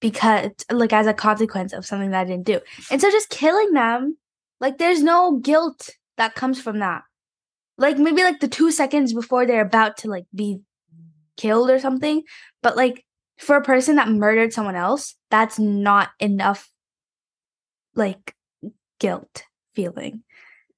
because 0.04 0.50
like 0.70 0.92
as 0.92 1.06
a 1.06 1.14
consequence 1.14 1.72
of 1.72 1.86
something 1.86 2.10
that 2.10 2.20
I 2.20 2.24
didn't 2.24 2.44
do. 2.44 2.60
And 2.90 3.00
so 3.00 3.10
just 3.10 3.30
killing 3.30 3.72
them, 3.72 4.18
like 4.60 4.76
there's 4.76 5.02
no 5.02 5.38
guilt 5.38 5.88
that 6.18 6.34
comes 6.34 6.60
from 6.60 6.80
that. 6.80 7.04
Like 7.78 7.96
maybe 7.96 8.22
like 8.22 8.40
the 8.40 8.46
2 8.46 8.70
seconds 8.70 9.14
before 9.14 9.46
they're 9.46 9.62
about 9.62 9.96
to 9.98 10.08
like 10.08 10.26
be 10.34 10.60
killed 11.38 11.70
or 11.70 11.78
something, 11.78 12.22
but 12.62 12.76
like 12.76 13.06
for 13.38 13.56
a 13.56 13.62
person 13.62 13.96
that 13.96 14.10
murdered 14.10 14.52
someone 14.52 14.76
else, 14.76 15.16
that's 15.30 15.58
not 15.58 16.10
enough 16.20 16.68
like 17.94 18.34
guilt 19.00 19.44
feeling. 19.74 20.22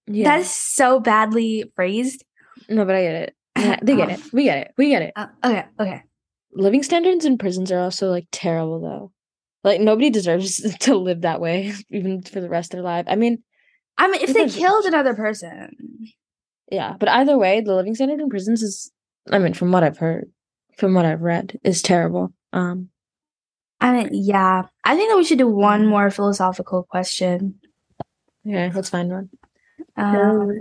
Yeah. 0.07 0.37
That 0.37 0.41
is 0.43 0.51
so 0.53 1.01
badly 1.01 1.73
phrased. 1.75 2.25
no, 2.69 2.85
but 2.85 2.95
I 2.95 3.03
get 3.03 3.15
it. 3.15 3.35
Yeah, 3.59 3.79
they 3.83 3.97
get 3.97 4.11
it. 4.11 4.21
We 4.33 4.45
get 4.45 4.59
it. 4.59 4.75
We 4.77 4.91
get 4.91 5.03
it. 5.03 5.13
Uh, 5.17 5.27
okay, 5.43 5.65
okay. 5.81 6.03
living 6.53 6.85
standards 6.85 7.25
in 7.25 7.39
prisons 7.39 7.73
are 7.73 7.81
also 7.81 8.09
like 8.09 8.29
terrible 8.31 8.81
though. 8.81 9.13
Like 9.67 9.81
nobody 9.81 10.11
deserves 10.11 10.63
to 10.81 10.95
live 10.95 11.23
that 11.23 11.41
way, 11.41 11.75
even 11.91 12.23
for 12.23 12.41
the 12.41 12.49
rest 12.49 12.73
of 12.73 12.79
their 12.79 12.85
life. 12.85 13.05
I 13.09 13.17
mean, 13.17 13.43
I 13.99 14.07
mean, 14.07 14.23
if 14.23 14.33
they 14.33 14.49
killed 14.49 14.85
another 14.85 15.13
person, 15.13 15.75
yeah, 16.71 16.95
but 17.01 17.09
either 17.09 17.37
way, 17.37 17.61
the 17.61 17.75
living 17.75 17.97
standard 17.97 18.21
in 18.21 18.31
prisons 18.31 18.63
is 18.63 18.93
I 19.31 19.41
mean, 19.41 19.55
from 19.55 19.73
what 19.73 19.83
I've 19.83 19.99
heard, 19.99 20.31
from 20.79 20.95
what 20.95 21.05
I've 21.05 21.21
read, 21.21 21.59
is 21.65 21.83
terrible. 21.83 22.33
Um 22.53 22.91
I 23.81 23.93
mean, 23.93 24.11
yeah. 24.13 24.63
I 24.85 24.95
think 24.95 25.11
that 25.11 25.17
we 25.17 25.25
should 25.25 25.39
do 25.39 25.49
one 25.49 25.85
more 25.85 26.11
philosophical 26.11 26.85
question. 26.85 27.57
okay, 28.47 28.71
let's 28.73 28.89
find 28.89 29.11
one. 29.11 29.31
Um, 29.97 30.61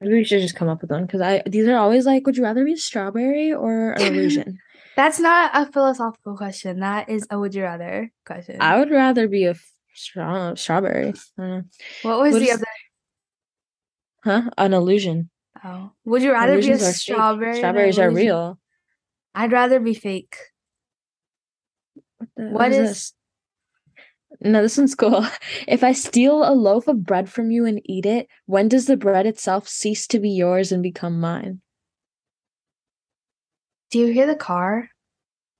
Maybe 0.00 0.14
we 0.14 0.24
should 0.24 0.40
just 0.40 0.56
come 0.56 0.68
up 0.68 0.80
with 0.80 0.90
one 0.90 1.04
because 1.04 1.20
I 1.20 1.42
these 1.44 1.68
are 1.68 1.76
always 1.76 2.06
like, 2.06 2.24
would 2.24 2.38
you 2.38 2.44
rather 2.44 2.64
be 2.64 2.72
a 2.72 2.76
strawberry 2.78 3.52
or 3.52 3.90
an 3.98 4.14
illusion? 4.14 4.58
That's 4.98 5.20
not 5.22 5.50
a 5.54 5.70
philosophical 5.70 6.36
question. 6.36 6.80
That 6.80 7.08
is 7.08 7.22
a 7.30 7.38
would 7.38 7.54
you 7.54 7.62
rather 7.62 8.10
question. 8.26 8.56
I 8.60 8.78
would 8.78 8.90
rather 8.90 9.28
be 9.28 9.44
a 9.44 9.50
f- 9.54 9.72
straw 9.94 10.54
strawberry. 10.54 11.08
I 11.08 11.12
don't 11.38 11.48
know. 11.50 11.62
what 12.02 12.18
was 12.20 12.32
what 12.34 12.40
the 12.40 12.46
is- 12.50 12.54
other? 12.58 12.66
Huh? 14.24 14.50
An 14.58 14.74
illusion. 14.74 15.30
Oh, 15.64 15.92
would 16.04 16.22
you 16.22 16.32
rather 16.32 16.58
be 16.58 16.66
a 16.68 16.74
Illusions 16.74 16.86
fake. 16.86 16.96
strawberry? 16.96 17.56
Strawberries 17.56 17.98
are 17.98 18.10
real. 18.10 18.58
I'd 19.34 19.52
rather 19.52 19.78
be 19.80 19.94
fake. 19.94 20.36
What, 22.34 22.50
What 22.52 22.70
is 22.72 22.76
is- 22.78 22.88
this? 22.88 23.12
No, 24.40 24.62
this 24.62 24.76
one's 24.78 24.94
cool. 24.94 25.26
If 25.66 25.82
I 25.82 25.92
steal 25.92 26.42
a 26.44 26.54
loaf 26.54 26.86
of 26.86 27.02
bread 27.04 27.28
from 27.30 27.50
you 27.50 27.64
and 27.64 27.80
eat 27.84 28.06
it, 28.06 28.28
when 28.46 28.68
does 28.68 28.86
the 28.86 28.96
bread 28.96 29.26
itself 29.26 29.66
cease 29.68 30.06
to 30.08 30.18
be 30.20 30.30
yours 30.30 30.70
and 30.70 30.82
become 30.82 31.18
mine? 31.20 31.60
Do 33.90 33.98
you 33.98 34.12
hear 34.12 34.26
the 34.26 34.36
car? 34.36 34.90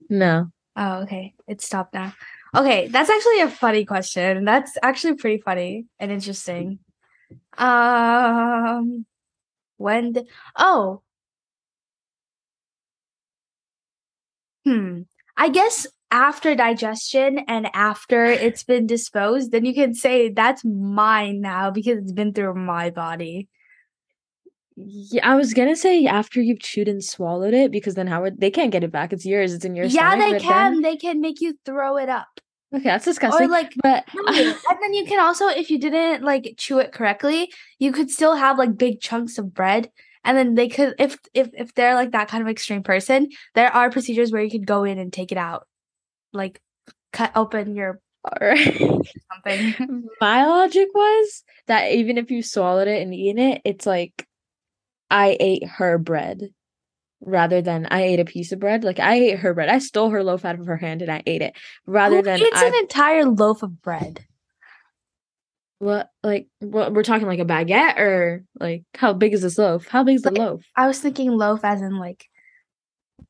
No. 0.08 0.50
Oh, 0.76 1.02
okay. 1.02 1.34
It 1.46 1.60
stopped 1.60 1.94
now. 1.94 2.14
Okay, 2.56 2.88
that's 2.88 3.10
actually 3.10 3.40
a 3.40 3.50
funny 3.50 3.84
question. 3.84 4.44
That's 4.44 4.76
actually 4.82 5.14
pretty 5.14 5.42
funny 5.42 5.86
and 5.98 6.10
interesting. 6.10 6.78
Um, 7.56 9.04
when? 9.76 10.14
oh, 10.56 11.02
hmm. 14.64 15.02
I 15.36 15.48
guess 15.50 15.86
after 16.10 16.54
digestion 16.54 17.40
and 17.48 17.68
after 17.74 18.24
it's 18.24 18.64
been 18.64 18.86
disposed, 18.86 19.52
then 19.52 19.64
you 19.64 19.74
can 19.74 19.94
say 19.94 20.30
that's 20.30 20.64
mine 20.64 21.40
now 21.40 21.70
because 21.70 21.98
it's 21.98 22.12
been 22.12 22.32
through 22.32 22.54
my 22.54 22.90
body. 22.90 23.48
Yeah, 24.86 25.28
I 25.28 25.34
was 25.34 25.54
gonna 25.54 25.76
say 25.76 26.06
after 26.06 26.40
you've 26.40 26.60
chewed 26.60 26.88
and 26.88 27.02
swallowed 27.02 27.54
it, 27.54 27.72
because 27.72 27.94
then 27.94 28.06
how 28.06 28.22
would 28.22 28.40
they 28.40 28.50
can't 28.50 28.70
get 28.70 28.84
it 28.84 28.92
back? 28.92 29.12
It's 29.12 29.26
yours. 29.26 29.52
It's 29.52 29.64
in 29.64 29.74
your 29.74 29.86
yeah, 29.86 30.10
stomach. 30.10 30.32
they 30.32 30.38
can. 30.38 30.72
then- 30.74 30.82
They 30.82 30.96
can 30.96 31.20
make 31.20 31.40
you 31.40 31.58
throw 31.64 31.96
it 31.96 32.08
up. 32.08 32.28
okay, 32.74 32.84
that's 32.84 33.04
disgusting. 33.04 33.46
Or 33.46 33.50
like 33.50 33.72
but 33.82 34.04
No, 34.14 34.32
and 34.32 34.78
then 34.82 34.94
you 34.94 35.04
can 35.04 35.20
also, 35.20 35.48
if 35.48 35.70
you 35.70 35.78
didn't 35.78 36.22
like 36.22 36.54
chew 36.56 36.78
it 36.78 36.92
correctly, 36.92 37.50
you 37.78 37.92
could 37.92 38.10
still 38.10 38.36
have 38.36 38.58
like 38.58 38.76
big 38.76 39.00
chunks 39.00 39.38
of 39.38 39.52
bread. 39.52 39.90
And 40.24 40.36
then 40.36 40.54
they 40.54 40.68
could, 40.68 40.94
if 40.98 41.16
if 41.34 41.48
if 41.54 41.74
they're 41.74 41.94
like 41.94 42.12
that 42.12 42.28
kind 42.28 42.42
of 42.42 42.48
extreme 42.48 42.82
person, 42.82 43.28
there 43.54 43.74
are 43.74 43.90
procedures 43.90 44.30
where 44.30 44.42
you 44.42 44.50
could 44.50 44.66
go 44.66 44.84
in 44.84 44.98
and 44.98 45.12
take 45.12 45.32
it 45.32 45.38
out, 45.38 45.66
like 46.32 46.60
cut 47.12 47.32
open 47.34 47.74
your 47.74 48.00
Alright. 48.26 48.76
something. 49.32 50.04
My 50.20 50.46
logic 50.46 50.88
was 50.94 51.44
that 51.66 51.92
even 51.92 52.18
if 52.18 52.30
you 52.30 52.42
swallowed 52.42 52.88
it 52.88 53.02
and 53.02 53.14
eaten 53.14 53.38
it, 53.38 53.62
it's 53.64 53.86
like 53.86 54.26
I 55.10 55.36
ate 55.40 55.66
her 55.66 55.98
bread 55.98 56.50
rather 57.20 57.60
than 57.62 57.86
I 57.86 58.02
ate 58.02 58.20
a 58.20 58.24
piece 58.24 58.52
of 58.52 58.60
bread. 58.60 58.84
Like 58.84 59.00
I 59.00 59.14
ate 59.14 59.38
her 59.40 59.54
bread. 59.54 59.68
I 59.68 59.78
stole 59.78 60.10
her 60.10 60.22
loaf 60.22 60.44
out 60.44 60.58
of 60.58 60.66
her 60.66 60.76
hand 60.76 61.02
and 61.02 61.10
I 61.10 61.22
ate 61.26 61.42
it 61.42 61.54
rather 61.86 62.16
Who 62.16 62.22
than 62.22 62.40
it's 62.40 62.56
I 62.56 62.66
an 62.66 62.74
entire 62.74 63.24
loaf 63.24 63.62
of 63.62 63.82
bread? 63.82 64.24
what 65.78 66.10
like 66.24 66.48
what 66.58 66.92
we're 66.92 67.04
talking 67.04 67.26
like 67.26 67.38
a 67.38 67.44
baguette 67.44 67.98
or 67.98 68.44
like 68.58 68.82
how 68.94 69.12
big 69.12 69.32
is 69.32 69.42
this 69.42 69.58
loaf? 69.58 69.86
How 69.86 70.02
big 70.02 70.16
is 70.16 70.22
the 70.22 70.32
loaf? 70.32 70.64
I 70.76 70.86
was 70.86 70.98
thinking 70.98 71.30
loaf 71.30 71.60
as 71.64 71.80
in 71.80 71.98
like, 71.98 72.26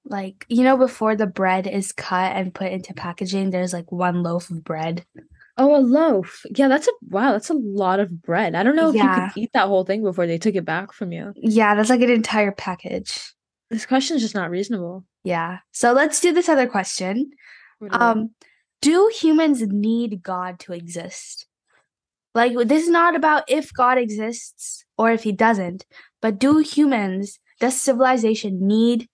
like 0.05 0.47
you 0.49 0.65
know, 0.65 0.77
before 0.77 1.15
the 1.15 1.27
bread 1.27 1.67
is 1.67 1.93
cut 1.93 2.37
and 2.37 2.55
put 2.55 2.73
into 2.73 2.95
packaging, 2.95 3.51
there's 3.51 3.73
like 3.73 3.93
one 3.93 4.23
loaf 4.23 4.51
of 4.51 4.65
bread. 4.65 5.05
Oh, 5.59 5.77
a 5.77 5.83
loaf. 5.83 6.45
Yeah, 6.55 6.69
that's 6.69 6.87
a 6.87 6.93
wow, 7.09 7.33
that's 7.33 7.51
a 7.51 7.55
lot 7.55 7.99
of 7.99 8.23
bread. 8.23 8.55
I 8.55 8.63
don't 8.63 8.77
know 8.77 8.91
if 8.91 8.95
you 8.95 9.03
could 9.03 9.43
eat 9.43 9.51
that 9.55 9.67
whole 9.67 9.85
thing 9.85 10.03
before 10.03 10.27
they 10.27 10.39
took 10.39 10.55
it 10.55 10.65
back 10.65 10.93
from 10.93 11.13
you. 11.13 11.33
Yeah, 11.37 11.75
that's 11.75 11.91
like 11.91 12.01
an 12.01 12.11
entire 12.11 12.53
package. 12.53 13.33
This 13.69 13.85
question 13.85 14.17
is 14.17 14.23
just 14.23 14.37
not 14.37 14.51
reasonable. 14.51 15.05
Yeah. 15.25 15.59
So 15.73 15.93
let's 15.93 16.21
do 16.21 16.33
this 16.33 16.49
other 16.49 16.69
question. 16.69 17.31
Um, 17.91 18.31
do 18.81 19.11
humans 19.21 19.61
need 19.63 20.23
God 20.23 20.59
to 20.61 20.73
exist? 20.73 21.47
Like, 22.35 22.55
this 22.67 22.85
is 22.85 22.89
not 22.89 23.17
about 23.17 23.45
if 23.49 23.73
God 23.73 23.99
exists 23.99 24.85
or 24.97 25.11
if 25.11 25.25
he 25.25 25.33
doesn't, 25.33 25.87
but 26.23 26.39
do 26.39 26.59
humans, 26.59 27.41
does 27.61 27.81
civilization 27.81 28.67
need 28.67 29.09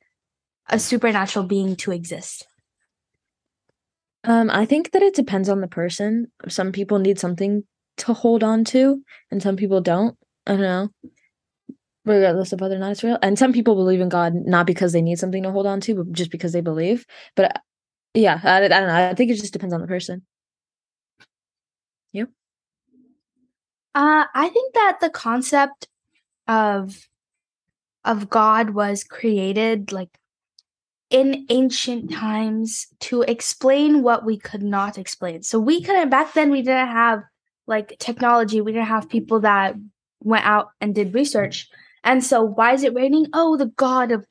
a 0.68 0.78
supernatural 0.78 1.46
being 1.46 1.74
to 1.76 1.92
exist? 1.92 2.46
Um, 4.24 4.50
I 4.50 4.64
think 4.64 4.92
that 4.92 5.02
it 5.02 5.14
depends 5.14 5.48
on 5.48 5.60
the 5.60 5.68
person. 5.68 6.28
Some 6.48 6.72
people 6.72 6.98
need 6.98 7.18
something 7.18 7.64
to 7.98 8.12
hold 8.12 8.42
on 8.42 8.64
to, 8.64 9.02
and 9.30 9.42
some 9.42 9.56
people 9.56 9.80
don't. 9.80 10.16
I 10.46 10.52
don't 10.52 10.60
know. 10.62 10.88
Regardless 12.06 12.52
of 12.52 12.60
whether 12.60 12.76
or 12.76 12.78
not 12.78 12.92
it's 12.92 13.04
real. 13.04 13.18
And 13.22 13.38
some 13.38 13.52
people 13.52 13.74
believe 13.74 14.00
in 14.00 14.08
God 14.08 14.34
not 14.34 14.66
because 14.66 14.92
they 14.92 15.02
need 15.02 15.18
something 15.18 15.42
to 15.42 15.50
hold 15.50 15.66
on 15.66 15.80
to, 15.82 15.94
but 15.94 16.12
just 16.12 16.30
because 16.30 16.52
they 16.52 16.60
believe. 16.60 17.06
But 17.34 17.60
yeah, 18.12 18.40
I, 18.42 18.64
I 18.64 18.68
don't 18.68 18.88
know. 18.88 18.94
I 18.94 19.14
think 19.14 19.30
it 19.30 19.36
just 19.36 19.52
depends 19.52 19.74
on 19.74 19.80
the 19.80 19.86
person. 19.86 20.22
Uh, 23.94 24.24
I 24.34 24.48
think 24.48 24.74
that 24.74 24.98
the 25.00 25.10
concept 25.10 25.86
of 26.48 27.08
of 28.04 28.28
God 28.28 28.70
was 28.70 29.04
created 29.04 29.92
like 29.92 30.10
in 31.14 31.46
ancient 31.48 32.10
times 32.10 32.88
to 32.98 33.22
explain 33.22 34.02
what 34.02 34.24
we 34.24 34.36
could 34.36 34.64
not 34.64 34.98
explain. 34.98 35.44
So 35.44 35.60
we 35.60 35.80
couldn't 35.80 36.10
back 36.10 36.34
then 36.34 36.50
we 36.50 36.60
didn't 36.60 36.88
have 36.88 37.22
like 37.68 37.96
technology, 38.00 38.60
we 38.60 38.72
didn't 38.72 38.88
have 38.88 39.08
people 39.08 39.38
that 39.40 39.76
went 40.18 40.44
out 40.44 40.70
and 40.80 40.92
did 40.92 41.14
research. 41.14 41.68
And 42.02 42.24
so 42.24 42.42
why 42.42 42.72
is 42.72 42.82
it 42.82 42.94
raining? 42.94 43.26
Oh, 43.32 43.56
the 43.56 43.66
god 43.66 44.10
of 44.10 44.26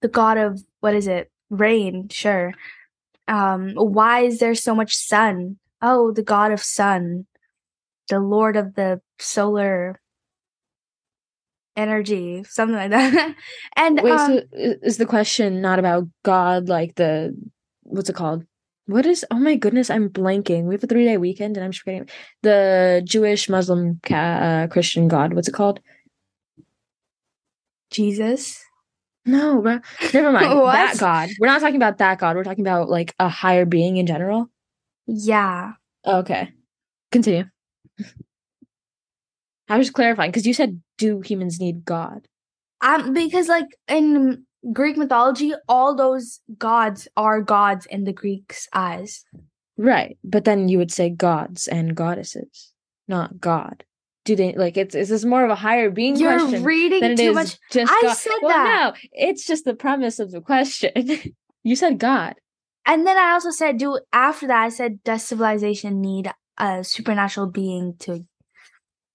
the 0.00 0.08
god 0.08 0.36
of 0.36 0.60
what 0.80 0.96
is 0.96 1.06
it? 1.06 1.30
Rain, 1.48 2.08
sure. 2.08 2.54
Um 3.28 3.74
why 3.76 4.22
is 4.22 4.40
there 4.40 4.56
so 4.56 4.74
much 4.74 4.96
sun? 4.96 5.58
Oh, 5.80 6.10
the 6.10 6.24
god 6.24 6.50
of 6.50 6.60
sun. 6.60 7.26
The 8.08 8.18
lord 8.18 8.56
of 8.56 8.74
the 8.74 9.00
solar 9.20 10.00
energy, 11.76 12.44
something 12.44 12.76
like 12.76 12.90
that. 12.90 13.34
and 13.76 14.00
Wait, 14.02 14.12
um, 14.12 14.18
so 14.18 14.42
is 14.52 14.96
the 14.96 15.06
question 15.06 15.60
not 15.60 15.78
about 15.78 16.08
God, 16.24 16.68
like 16.68 16.94
the 16.96 17.36
what's 17.82 18.10
it 18.10 18.16
called? 18.16 18.44
What 18.86 19.04
is? 19.06 19.24
Oh 19.30 19.38
my 19.38 19.56
goodness, 19.56 19.90
I'm 19.90 20.08
blanking. 20.08 20.64
We 20.64 20.74
have 20.74 20.84
a 20.84 20.86
three 20.86 21.04
day 21.04 21.16
weekend, 21.16 21.56
and 21.56 21.64
I'm 21.64 21.72
just 21.72 21.82
forgetting 21.82 22.08
the 22.42 23.02
Jewish, 23.04 23.48
Muslim, 23.48 24.00
ca- 24.02 24.14
uh, 24.14 24.66
Christian 24.68 25.08
God. 25.08 25.34
What's 25.34 25.48
it 25.48 25.54
called? 25.54 25.80
Jesus. 27.90 28.62
No, 29.24 29.60
bro. 29.60 29.80
Never 30.14 30.32
mind. 30.32 30.52
That 30.52 30.96
God. 30.98 31.30
We're 31.40 31.48
not 31.48 31.60
talking 31.60 31.76
about 31.76 31.98
that 31.98 32.18
God. 32.18 32.36
We're 32.36 32.44
talking 32.44 32.64
about 32.64 32.88
like 32.88 33.14
a 33.18 33.28
higher 33.28 33.64
being 33.64 33.96
in 33.96 34.06
general. 34.06 34.48
Yeah. 35.06 35.72
Okay, 36.06 36.52
continue. 37.10 37.44
I 39.68 39.76
was 39.76 39.88
just 39.88 39.94
clarifying 39.94 40.30
because 40.30 40.46
you 40.46 40.54
said, 40.54 40.80
"Do 40.98 41.20
humans 41.20 41.60
need 41.60 41.84
God?" 41.84 42.28
Um, 42.80 43.12
because 43.14 43.48
like 43.48 43.68
in 43.88 44.44
Greek 44.72 44.96
mythology, 44.96 45.54
all 45.68 45.94
those 45.94 46.40
gods 46.58 47.08
are 47.16 47.40
gods 47.40 47.86
in 47.86 48.04
the 48.04 48.12
Greeks' 48.12 48.68
eyes. 48.72 49.24
Right, 49.78 50.18
but 50.24 50.44
then 50.44 50.68
you 50.68 50.78
would 50.78 50.92
say 50.92 51.10
gods 51.10 51.66
and 51.66 51.94
goddesses, 51.94 52.72
not 53.08 53.40
God. 53.40 53.84
Do 54.24 54.34
they 54.34 54.54
like 54.54 54.76
it's? 54.76 54.94
Is 54.94 55.08
this 55.08 55.24
more 55.24 55.44
of 55.44 55.50
a 55.50 55.54
higher 55.54 55.90
being 55.90 56.16
You're 56.16 56.38
question 56.38 56.64
reading 56.64 57.16
too 57.16 57.32
much. 57.32 57.58
just 57.70 57.92
I 57.92 58.00
God? 58.02 58.14
said 58.14 58.32
well, 58.42 58.56
that. 58.56 58.94
no, 58.94 59.08
it's 59.12 59.46
just 59.46 59.64
the 59.64 59.74
premise 59.74 60.18
of 60.18 60.32
the 60.32 60.40
question. 60.40 60.92
you 61.62 61.76
said 61.76 61.98
God. 61.98 62.34
And 62.86 63.06
then 63.06 63.18
I 63.18 63.32
also 63.32 63.50
said, 63.50 63.78
do 63.78 63.98
after 64.12 64.46
that, 64.46 64.62
I 64.62 64.68
said, 64.68 65.02
does 65.02 65.24
civilization 65.24 66.00
need 66.00 66.30
a 66.56 66.84
supernatural 66.84 67.48
being 67.48 67.96
to 68.00 68.24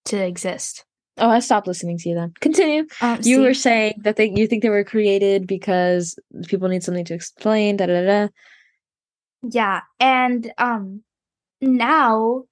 to 0.05 0.17
exist? 0.17 0.85
Oh, 1.17 1.29
I 1.29 1.39
stopped 1.39 1.67
listening 1.67 1.97
to 1.99 2.09
you 2.09 2.15
then. 2.15 2.33
Continue. 2.39 2.85
Um, 3.01 3.17
You 3.17 3.37
see? 3.37 3.39
were 3.39 3.53
saying 3.53 3.93
that 4.03 4.15
they 4.15 4.31
you 4.33 4.47
think 4.47 4.63
they 4.63 4.69
were 4.69 4.83
created 4.83 5.45
because 5.45 6.17
people 6.47 6.67
need 6.69 6.83
something 6.83 7.05
to 7.05 7.13
explain. 7.13 7.77
Da 7.77 7.85
da 7.85 8.01
da. 8.01 8.25
da. 8.25 8.27
Yeah, 9.43 9.81
and 9.99 10.51
um 10.57 11.03
now 11.59 12.43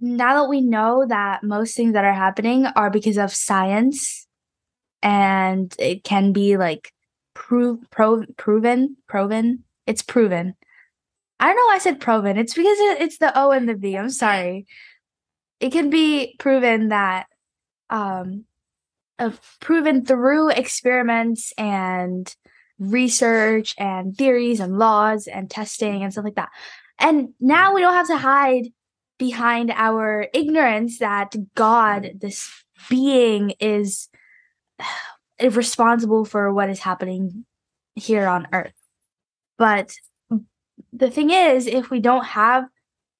now 0.00 0.42
that 0.42 0.48
we 0.48 0.60
know 0.60 1.06
that 1.08 1.42
most 1.42 1.76
things 1.76 1.92
that 1.94 2.04
are 2.04 2.12
happening 2.14 2.66
are 2.66 2.90
because 2.90 3.18
of 3.18 3.32
science 3.32 4.26
and 5.02 5.74
it 5.78 6.04
can 6.04 6.32
be 6.32 6.56
like 6.56 6.92
prove 7.34 7.78
pro- 7.90 8.26
proven 8.36 8.96
proven 9.06 9.64
it's 9.86 10.02
proven. 10.02 10.54
I 11.40 11.46
don't 11.46 11.56
know 11.56 11.66
why 11.66 11.76
I 11.76 11.78
said 11.78 12.00
proven. 12.00 12.36
It's 12.36 12.52
because 12.52 12.78
it, 12.78 13.00
it's 13.00 13.18
the 13.18 13.32
O 13.38 13.52
and 13.52 13.68
the 13.68 13.74
V. 13.74 13.96
I'm 13.96 14.10
sorry. 14.10 14.66
It 15.60 15.72
can 15.72 15.90
be 15.90 16.36
proven 16.38 16.88
that 16.88 17.26
um 17.90 18.44
uh, 19.18 19.30
proven 19.60 20.04
through 20.04 20.50
experiments 20.50 21.52
and 21.58 22.34
research 22.78 23.74
and 23.78 24.16
theories 24.16 24.60
and 24.60 24.78
laws 24.78 25.26
and 25.26 25.50
testing 25.50 26.02
and 26.02 26.12
stuff 26.12 26.24
like 26.24 26.36
that. 26.36 26.50
And 26.98 27.30
now 27.40 27.74
we 27.74 27.80
don't 27.80 27.94
have 27.94 28.08
to 28.08 28.16
hide 28.16 28.68
behind 29.18 29.72
our 29.74 30.28
ignorance 30.32 30.98
that 31.00 31.34
God, 31.54 32.10
this 32.20 32.50
being, 32.88 33.54
is 33.60 34.08
responsible 35.42 36.24
for 36.24 36.52
what 36.52 36.70
is 36.70 36.80
happening 36.80 37.44
here 37.94 38.28
on 38.28 38.46
earth. 38.52 38.72
But 39.56 39.92
the 40.92 41.10
thing 41.10 41.30
is, 41.30 41.66
if 41.66 41.90
we 41.90 42.00
don't 42.00 42.24
have 42.24 42.64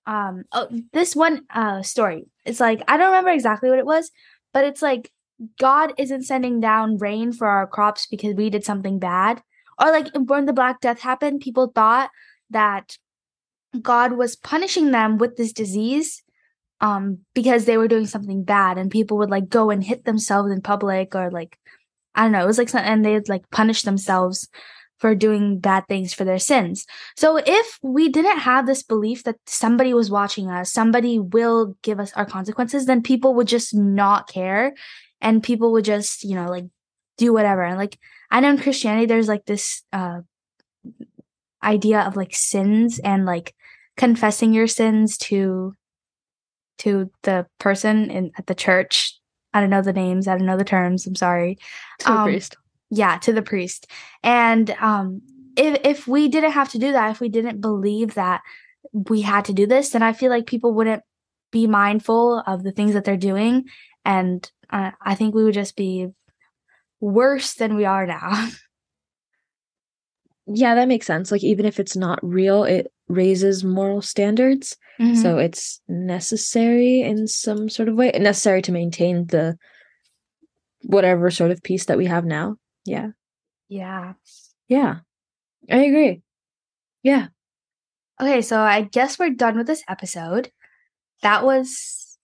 um 0.08 0.44
oh, 0.52 0.68
this 0.92 1.14
one 1.14 1.42
uh 1.54 1.82
story, 1.82 2.26
it's 2.44 2.58
like 2.58 2.82
I 2.88 2.96
don't 2.96 3.08
remember 3.10 3.30
exactly 3.30 3.70
what 3.70 3.78
it 3.78 3.86
was, 3.86 4.10
but 4.52 4.64
it's 4.64 4.82
like 4.82 5.12
God 5.60 5.92
isn't 5.98 6.24
sending 6.24 6.60
down 6.60 6.96
rain 6.96 7.32
for 7.32 7.46
our 7.46 7.66
crops 7.66 8.06
because 8.06 8.34
we 8.34 8.50
did 8.50 8.64
something 8.64 8.98
bad. 8.98 9.42
Or 9.80 9.92
like 9.92 10.08
when 10.14 10.46
the 10.46 10.52
Black 10.52 10.80
Death 10.80 11.00
happened, 11.00 11.42
people 11.42 11.70
thought 11.72 12.10
that 12.50 12.96
God 13.80 14.14
was 14.14 14.34
punishing 14.34 14.90
them 14.90 15.18
with 15.18 15.36
this 15.36 15.52
disease 15.52 16.22
um 16.80 17.18
because 17.34 17.64
they 17.64 17.76
were 17.76 17.88
doing 17.88 18.06
something 18.06 18.44
bad 18.44 18.78
and 18.78 18.90
people 18.90 19.18
would 19.18 19.30
like 19.30 19.48
go 19.48 19.70
and 19.70 19.84
hit 19.84 20.04
themselves 20.04 20.50
in 20.50 20.62
public 20.62 21.14
or 21.14 21.30
like 21.30 21.58
I 22.14 22.22
don't 22.22 22.32
know, 22.32 22.42
it 22.42 22.46
was 22.46 22.58
like 22.58 22.68
something 22.70 22.90
and 22.90 23.04
they'd 23.04 23.28
like 23.28 23.50
punish 23.50 23.82
themselves 23.82 24.48
for 24.98 25.14
doing 25.14 25.58
bad 25.58 25.86
things 25.88 26.12
for 26.12 26.24
their 26.24 26.38
sins. 26.38 26.86
So 27.16 27.40
if 27.44 27.78
we 27.82 28.08
didn't 28.08 28.38
have 28.38 28.66
this 28.66 28.82
belief 28.82 29.24
that 29.24 29.36
somebody 29.46 29.94
was 29.94 30.10
watching 30.10 30.50
us, 30.50 30.72
somebody 30.72 31.18
will 31.18 31.76
give 31.82 32.00
us 32.00 32.12
our 32.14 32.26
consequences, 32.26 32.86
then 32.86 33.02
people 33.02 33.34
would 33.34 33.46
just 33.46 33.74
not 33.74 34.28
care 34.28 34.74
and 35.20 35.42
people 35.42 35.72
would 35.72 35.84
just, 35.84 36.24
you 36.24 36.34
know, 36.34 36.46
like 36.46 36.64
do 37.16 37.32
whatever. 37.32 37.62
And 37.62 37.78
like 37.78 37.98
I 38.30 38.40
know 38.40 38.50
in 38.50 38.58
Christianity 38.58 39.06
there's 39.06 39.28
like 39.28 39.44
this 39.46 39.82
uh 39.92 40.20
idea 41.62 42.00
of 42.00 42.16
like 42.16 42.34
sins 42.34 42.98
and 43.00 43.24
like 43.24 43.54
confessing 43.96 44.52
your 44.52 44.66
sins 44.66 45.18
to 45.18 45.74
to 46.78 47.10
the 47.22 47.46
person 47.58 48.10
in 48.10 48.30
at 48.38 48.46
the 48.46 48.54
church. 48.54 49.18
I 49.52 49.60
don't 49.60 49.70
know 49.70 49.82
the 49.82 49.92
names, 49.92 50.28
I 50.28 50.36
don't 50.36 50.46
know 50.46 50.58
the 50.58 50.64
terms, 50.64 51.06
I'm 51.06 51.14
sorry 51.14 51.58
To 52.00 52.12
Um, 52.12 52.24
priest. 52.24 52.56
Yeah 52.90 53.18
to 53.18 53.32
the 53.32 53.42
priest 53.42 53.86
and 54.22 54.70
um 54.80 55.22
if 55.56 55.80
if 55.84 56.08
we 56.08 56.28
didn't 56.28 56.52
have 56.52 56.70
to 56.70 56.78
do 56.78 56.92
that 56.92 57.10
if 57.10 57.20
we 57.20 57.28
didn't 57.28 57.60
believe 57.60 58.14
that 58.14 58.42
we 58.92 59.20
had 59.20 59.44
to 59.44 59.52
do 59.52 59.66
this 59.66 59.90
then 59.90 60.02
i 60.02 60.12
feel 60.12 60.30
like 60.30 60.46
people 60.46 60.72
wouldn't 60.72 61.02
be 61.50 61.66
mindful 61.66 62.42
of 62.46 62.62
the 62.62 62.72
things 62.72 62.92
that 62.94 63.04
they're 63.04 63.16
doing 63.16 63.64
and 64.04 64.50
uh, 64.70 64.90
i 65.02 65.14
think 65.14 65.34
we 65.34 65.44
would 65.44 65.54
just 65.54 65.76
be 65.76 66.08
worse 67.00 67.54
than 67.54 67.76
we 67.76 67.84
are 67.84 68.06
now 68.06 68.48
Yeah, 70.50 70.74
that 70.76 70.88
makes 70.88 71.06
sense. 71.06 71.30
Like 71.30 71.44
even 71.44 71.66
if 71.66 71.78
it's 71.78 71.96
not 71.96 72.18
real, 72.22 72.64
it 72.64 72.90
raises 73.08 73.64
moral 73.64 74.00
standards. 74.00 74.76
Mm-hmm. 74.98 75.20
So 75.20 75.36
it's 75.36 75.80
necessary 75.88 77.02
in 77.02 77.26
some 77.26 77.68
sort 77.68 77.88
of 77.88 77.96
way, 77.96 78.10
necessary 78.12 78.62
to 78.62 78.72
maintain 78.72 79.26
the 79.26 79.58
whatever 80.82 81.30
sort 81.30 81.50
of 81.50 81.62
peace 81.62 81.84
that 81.86 81.98
we 81.98 82.06
have 82.06 82.24
now. 82.24 82.56
Yeah. 82.88 83.08
yeah 83.68 84.14
Yeah. 84.68 85.00
I 85.70 85.78
agree. 85.84 86.22
Yeah. 87.02 87.28
okay 88.20 88.42
so 88.42 88.60
i 88.60 88.82
guess 88.82 89.18
we're 89.18 89.30
done 89.30 89.56
with 89.56 89.66
this 89.66 89.84
episode 89.88 90.50
that 91.22 91.44
was 91.44 92.18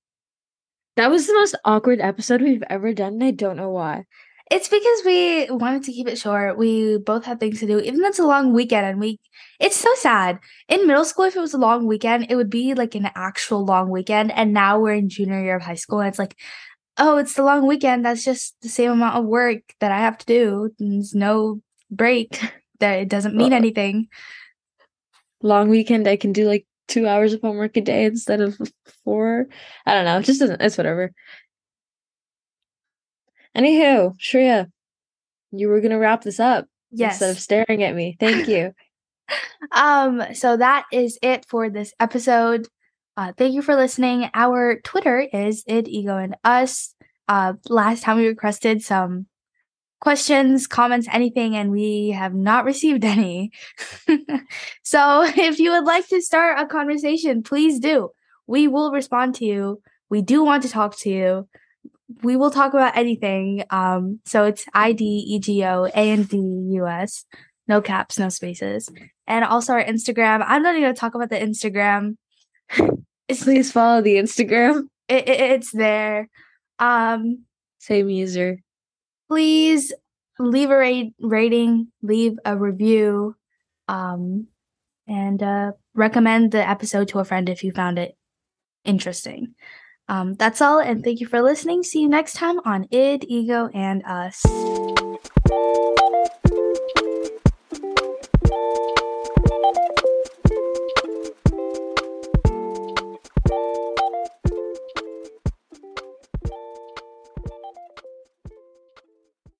That 0.96 1.11
was 1.11 1.27
the 1.27 1.35
most 1.35 1.57
awkward 1.64 2.00
episode 2.00 2.40
we've 2.42 2.62
ever 2.70 2.92
done, 2.94 3.14
and 3.14 3.24
I 3.24 3.31
don't 3.33 3.57
know 3.57 3.70
why. 3.70 4.05
It's 4.50 4.68
because 4.68 5.03
we 5.05 5.46
wanted 5.50 5.83
to 5.85 5.92
keep 5.92 6.07
it 6.07 6.18
short. 6.18 6.59
We 6.59 6.98
both 6.98 7.24
had 7.24 7.40
things 7.40 7.61
to 7.61 7.66
do. 7.66 7.81
Even 7.81 8.00
though 8.00 8.09
it's 8.09 8.18
a 8.18 8.27
long 8.27 8.53
weekend 8.53 8.87
and 8.87 9.00
we 9.00 9.18
it's 9.59 9.77
so 9.77 9.88
sad. 9.96 10.38
In 10.68 10.87
middle 10.87 11.05
school, 11.05 11.24
if 11.24 11.35
it 11.35 11.40
was 11.40 11.55
a 11.55 11.59
long 11.59 11.87
weekend, 11.87 12.27
it 12.31 12.37
would 12.37 12.50
be 12.50 12.74
like 12.74 12.94
an 12.94 13.09
actual 13.16 13.64
long 13.64 13.88
weekend. 13.90 14.31
And 14.33 14.53
now 14.53 14.79
we're 14.79 14.92
in 14.94 15.09
junior 15.09 15.42
year 15.42 15.57
of 15.57 15.62
high 15.62 15.74
school 15.74 16.00
and 16.00 16.09
it's 16.09 16.18
like, 16.18 16.37
oh, 16.99 17.19
it's 17.19 17.35
the 17.35 17.43
long 17.43 17.67
weekend. 17.67 18.05
That's 18.05 18.25
just 18.25 18.57
the 18.63 18.69
same 18.69 18.91
amount 18.93 19.17
of 19.17 19.25
work 19.25 19.61
that 19.81 19.93
I 19.93 19.99
have 20.01 20.19
to 20.19 20.27
do. 20.27 20.71
There's 20.79 21.15
no 21.15 21.61
break. 21.91 22.41
That 22.81 22.99
it 22.99 23.09
doesn't 23.09 23.37
mean 23.37 23.51
Well, 23.51 23.59
anything. 23.59 24.09
Long 25.43 25.69
weekend, 25.71 26.09
I 26.09 26.17
can 26.17 26.33
do 26.33 26.47
like 26.49 26.67
two 26.89 27.07
hours 27.07 27.33
of 27.33 27.41
homework 27.41 27.77
a 27.77 27.81
day 27.81 28.05
instead 28.05 28.41
of 28.41 28.59
four. 29.05 29.47
I 29.87 29.95
don't 29.95 30.05
know. 30.05 30.19
It 30.19 30.25
just 30.25 30.41
doesn't, 30.41 30.61
it's 30.61 30.77
whatever. 30.77 31.13
Anywho, 33.57 34.17
Shreya, 34.19 34.67
you 35.53 35.69
were 35.69 35.81
going 35.81 35.93
to 35.93 35.99
wrap 35.99 36.23
this 36.23 36.41
up 36.41 36.67
Yes. 36.91 37.15
instead 37.15 37.31
of 37.31 37.39
staring 37.41 37.85
at 37.85 37.95
me. 37.95 38.17
Thank 38.19 38.49
you. 38.49 38.73
Um, 39.73 40.23
so 40.35 40.59
that 40.59 40.85
is 40.93 41.19
it 41.23 41.47
for 41.49 41.71
this 41.71 41.95
episode. 41.99 42.69
Uh, 43.16 43.33
thank 43.37 43.55
you 43.55 43.62
for 43.62 43.77
listening. 43.77 44.29
Our 44.35 44.81
Twitter 44.81 45.20
is 45.20 45.62
id, 45.66 45.88
ego 45.88 46.16
and 46.16 46.37
us. 46.42 46.94
Uh, 47.29 47.55
last 47.68 48.03
time 48.03 48.16
we 48.16 48.27
requested 48.27 48.83
some 48.83 49.27
questions, 50.00 50.66
comments, 50.66 51.07
anything, 51.12 51.55
and 51.57 51.70
we 51.70 52.11
have 52.11 52.35
not 52.35 52.64
received 52.64 53.05
any. 53.16 53.53
so 54.83 55.22
if 55.24 55.59
you 55.59 55.70
would 55.70 55.85
like 55.85 56.09
to 56.09 56.20
start 56.20 56.59
a 56.59 56.66
conversation, 56.66 57.42
please 57.42 57.79
do. 57.79 58.11
We 58.46 58.68
will 58.68 58.90
respond 58.90 59.37
to 59.37 59.44
you. 59.44 59.81
We 60.11 60.20
do 60.20 60.44
want 60.44 60.64
to 60.64 60.68
talk 60.68 60.98
to 60.98 61.11
you. 61.11 61.48
We 62.22 62.37
will 62.37 62.50
talk 62.50 62.74
about 62.74 62.96
anything. 62.96 63.64
Um, 63.70 64.20
so 64.27 64.44
it's 64.44 64.66
I 64.74 64.92
D 64.92 65.05
E 65.05 65.38
G 65.38 65.64
O 65.64 65.85
A 65.85 65.90
N 66.11 66.24
D 66.24 66.37
U 66.37 66.87
S 66.87 67.24
no 67.66 67.81
caps, 67.81 68.18
no 68.18 68.29
spaces. 68.29 68.88
And 69.27 69.44
also 69.44 69.72
our 69.72 69.85
Instagram. 69.85 70.44
I'm 70.46 70.62
not 70.62 70.74
even 70.74 70.83
gonna 70.83 70.94
talk 70.94 71.14
about 71.14 71.31
the 71.31 71.38
Instagram. 71.38 72.16
please 73.43 73.73
follow 73.73 74.03
the 74.03 74.17
Instagram. 74.17 74.89
It, 75.09 75.29
it, 75.29 75.41
it's 75.41 75.73
there. 75.73 76.29
Um, 76.79 77.45
Same 77.79 78.09
user. 78.09 78.59
Please 79.29 79.93
leave 80.39 80.71
a 80.71 80.77
ra- 80.77 81.11
rating, 81.21 81.89
leave 82.03 82.39
a 82.45 82.57
review, 82.57 83.37
um, 83.89 84.49
and 85.07 85.43
uh, 85.43 85.73
recommend 85.95 86.53
the 86.53 86.69
episode 86.69 87.09
to 87.09 87.19
a 87.19 87.25
friend 87.25 87.49
if 87.49 87.63
you 87.63 87.73
found 87.73 87.99
it 87.99 88.17
interesting. 88.85 89.55
Um, 90.09 90.35
that's 90.35 90.61
all, 90.61 90.81
and 90.81 91.03
thank 91.03 91.21
you 91.21 91.27
for 91.27 91.41
listening. 91.41 91.83
See 91.83 92.01
you 92.01 92.09
next 92.09 92.35
time 92.35 92.61
on 92.65 92.87
Id, 92.91 93.25
Ego, 93.29 93.71
and 93.73 94.03
Us. 94.05 94.45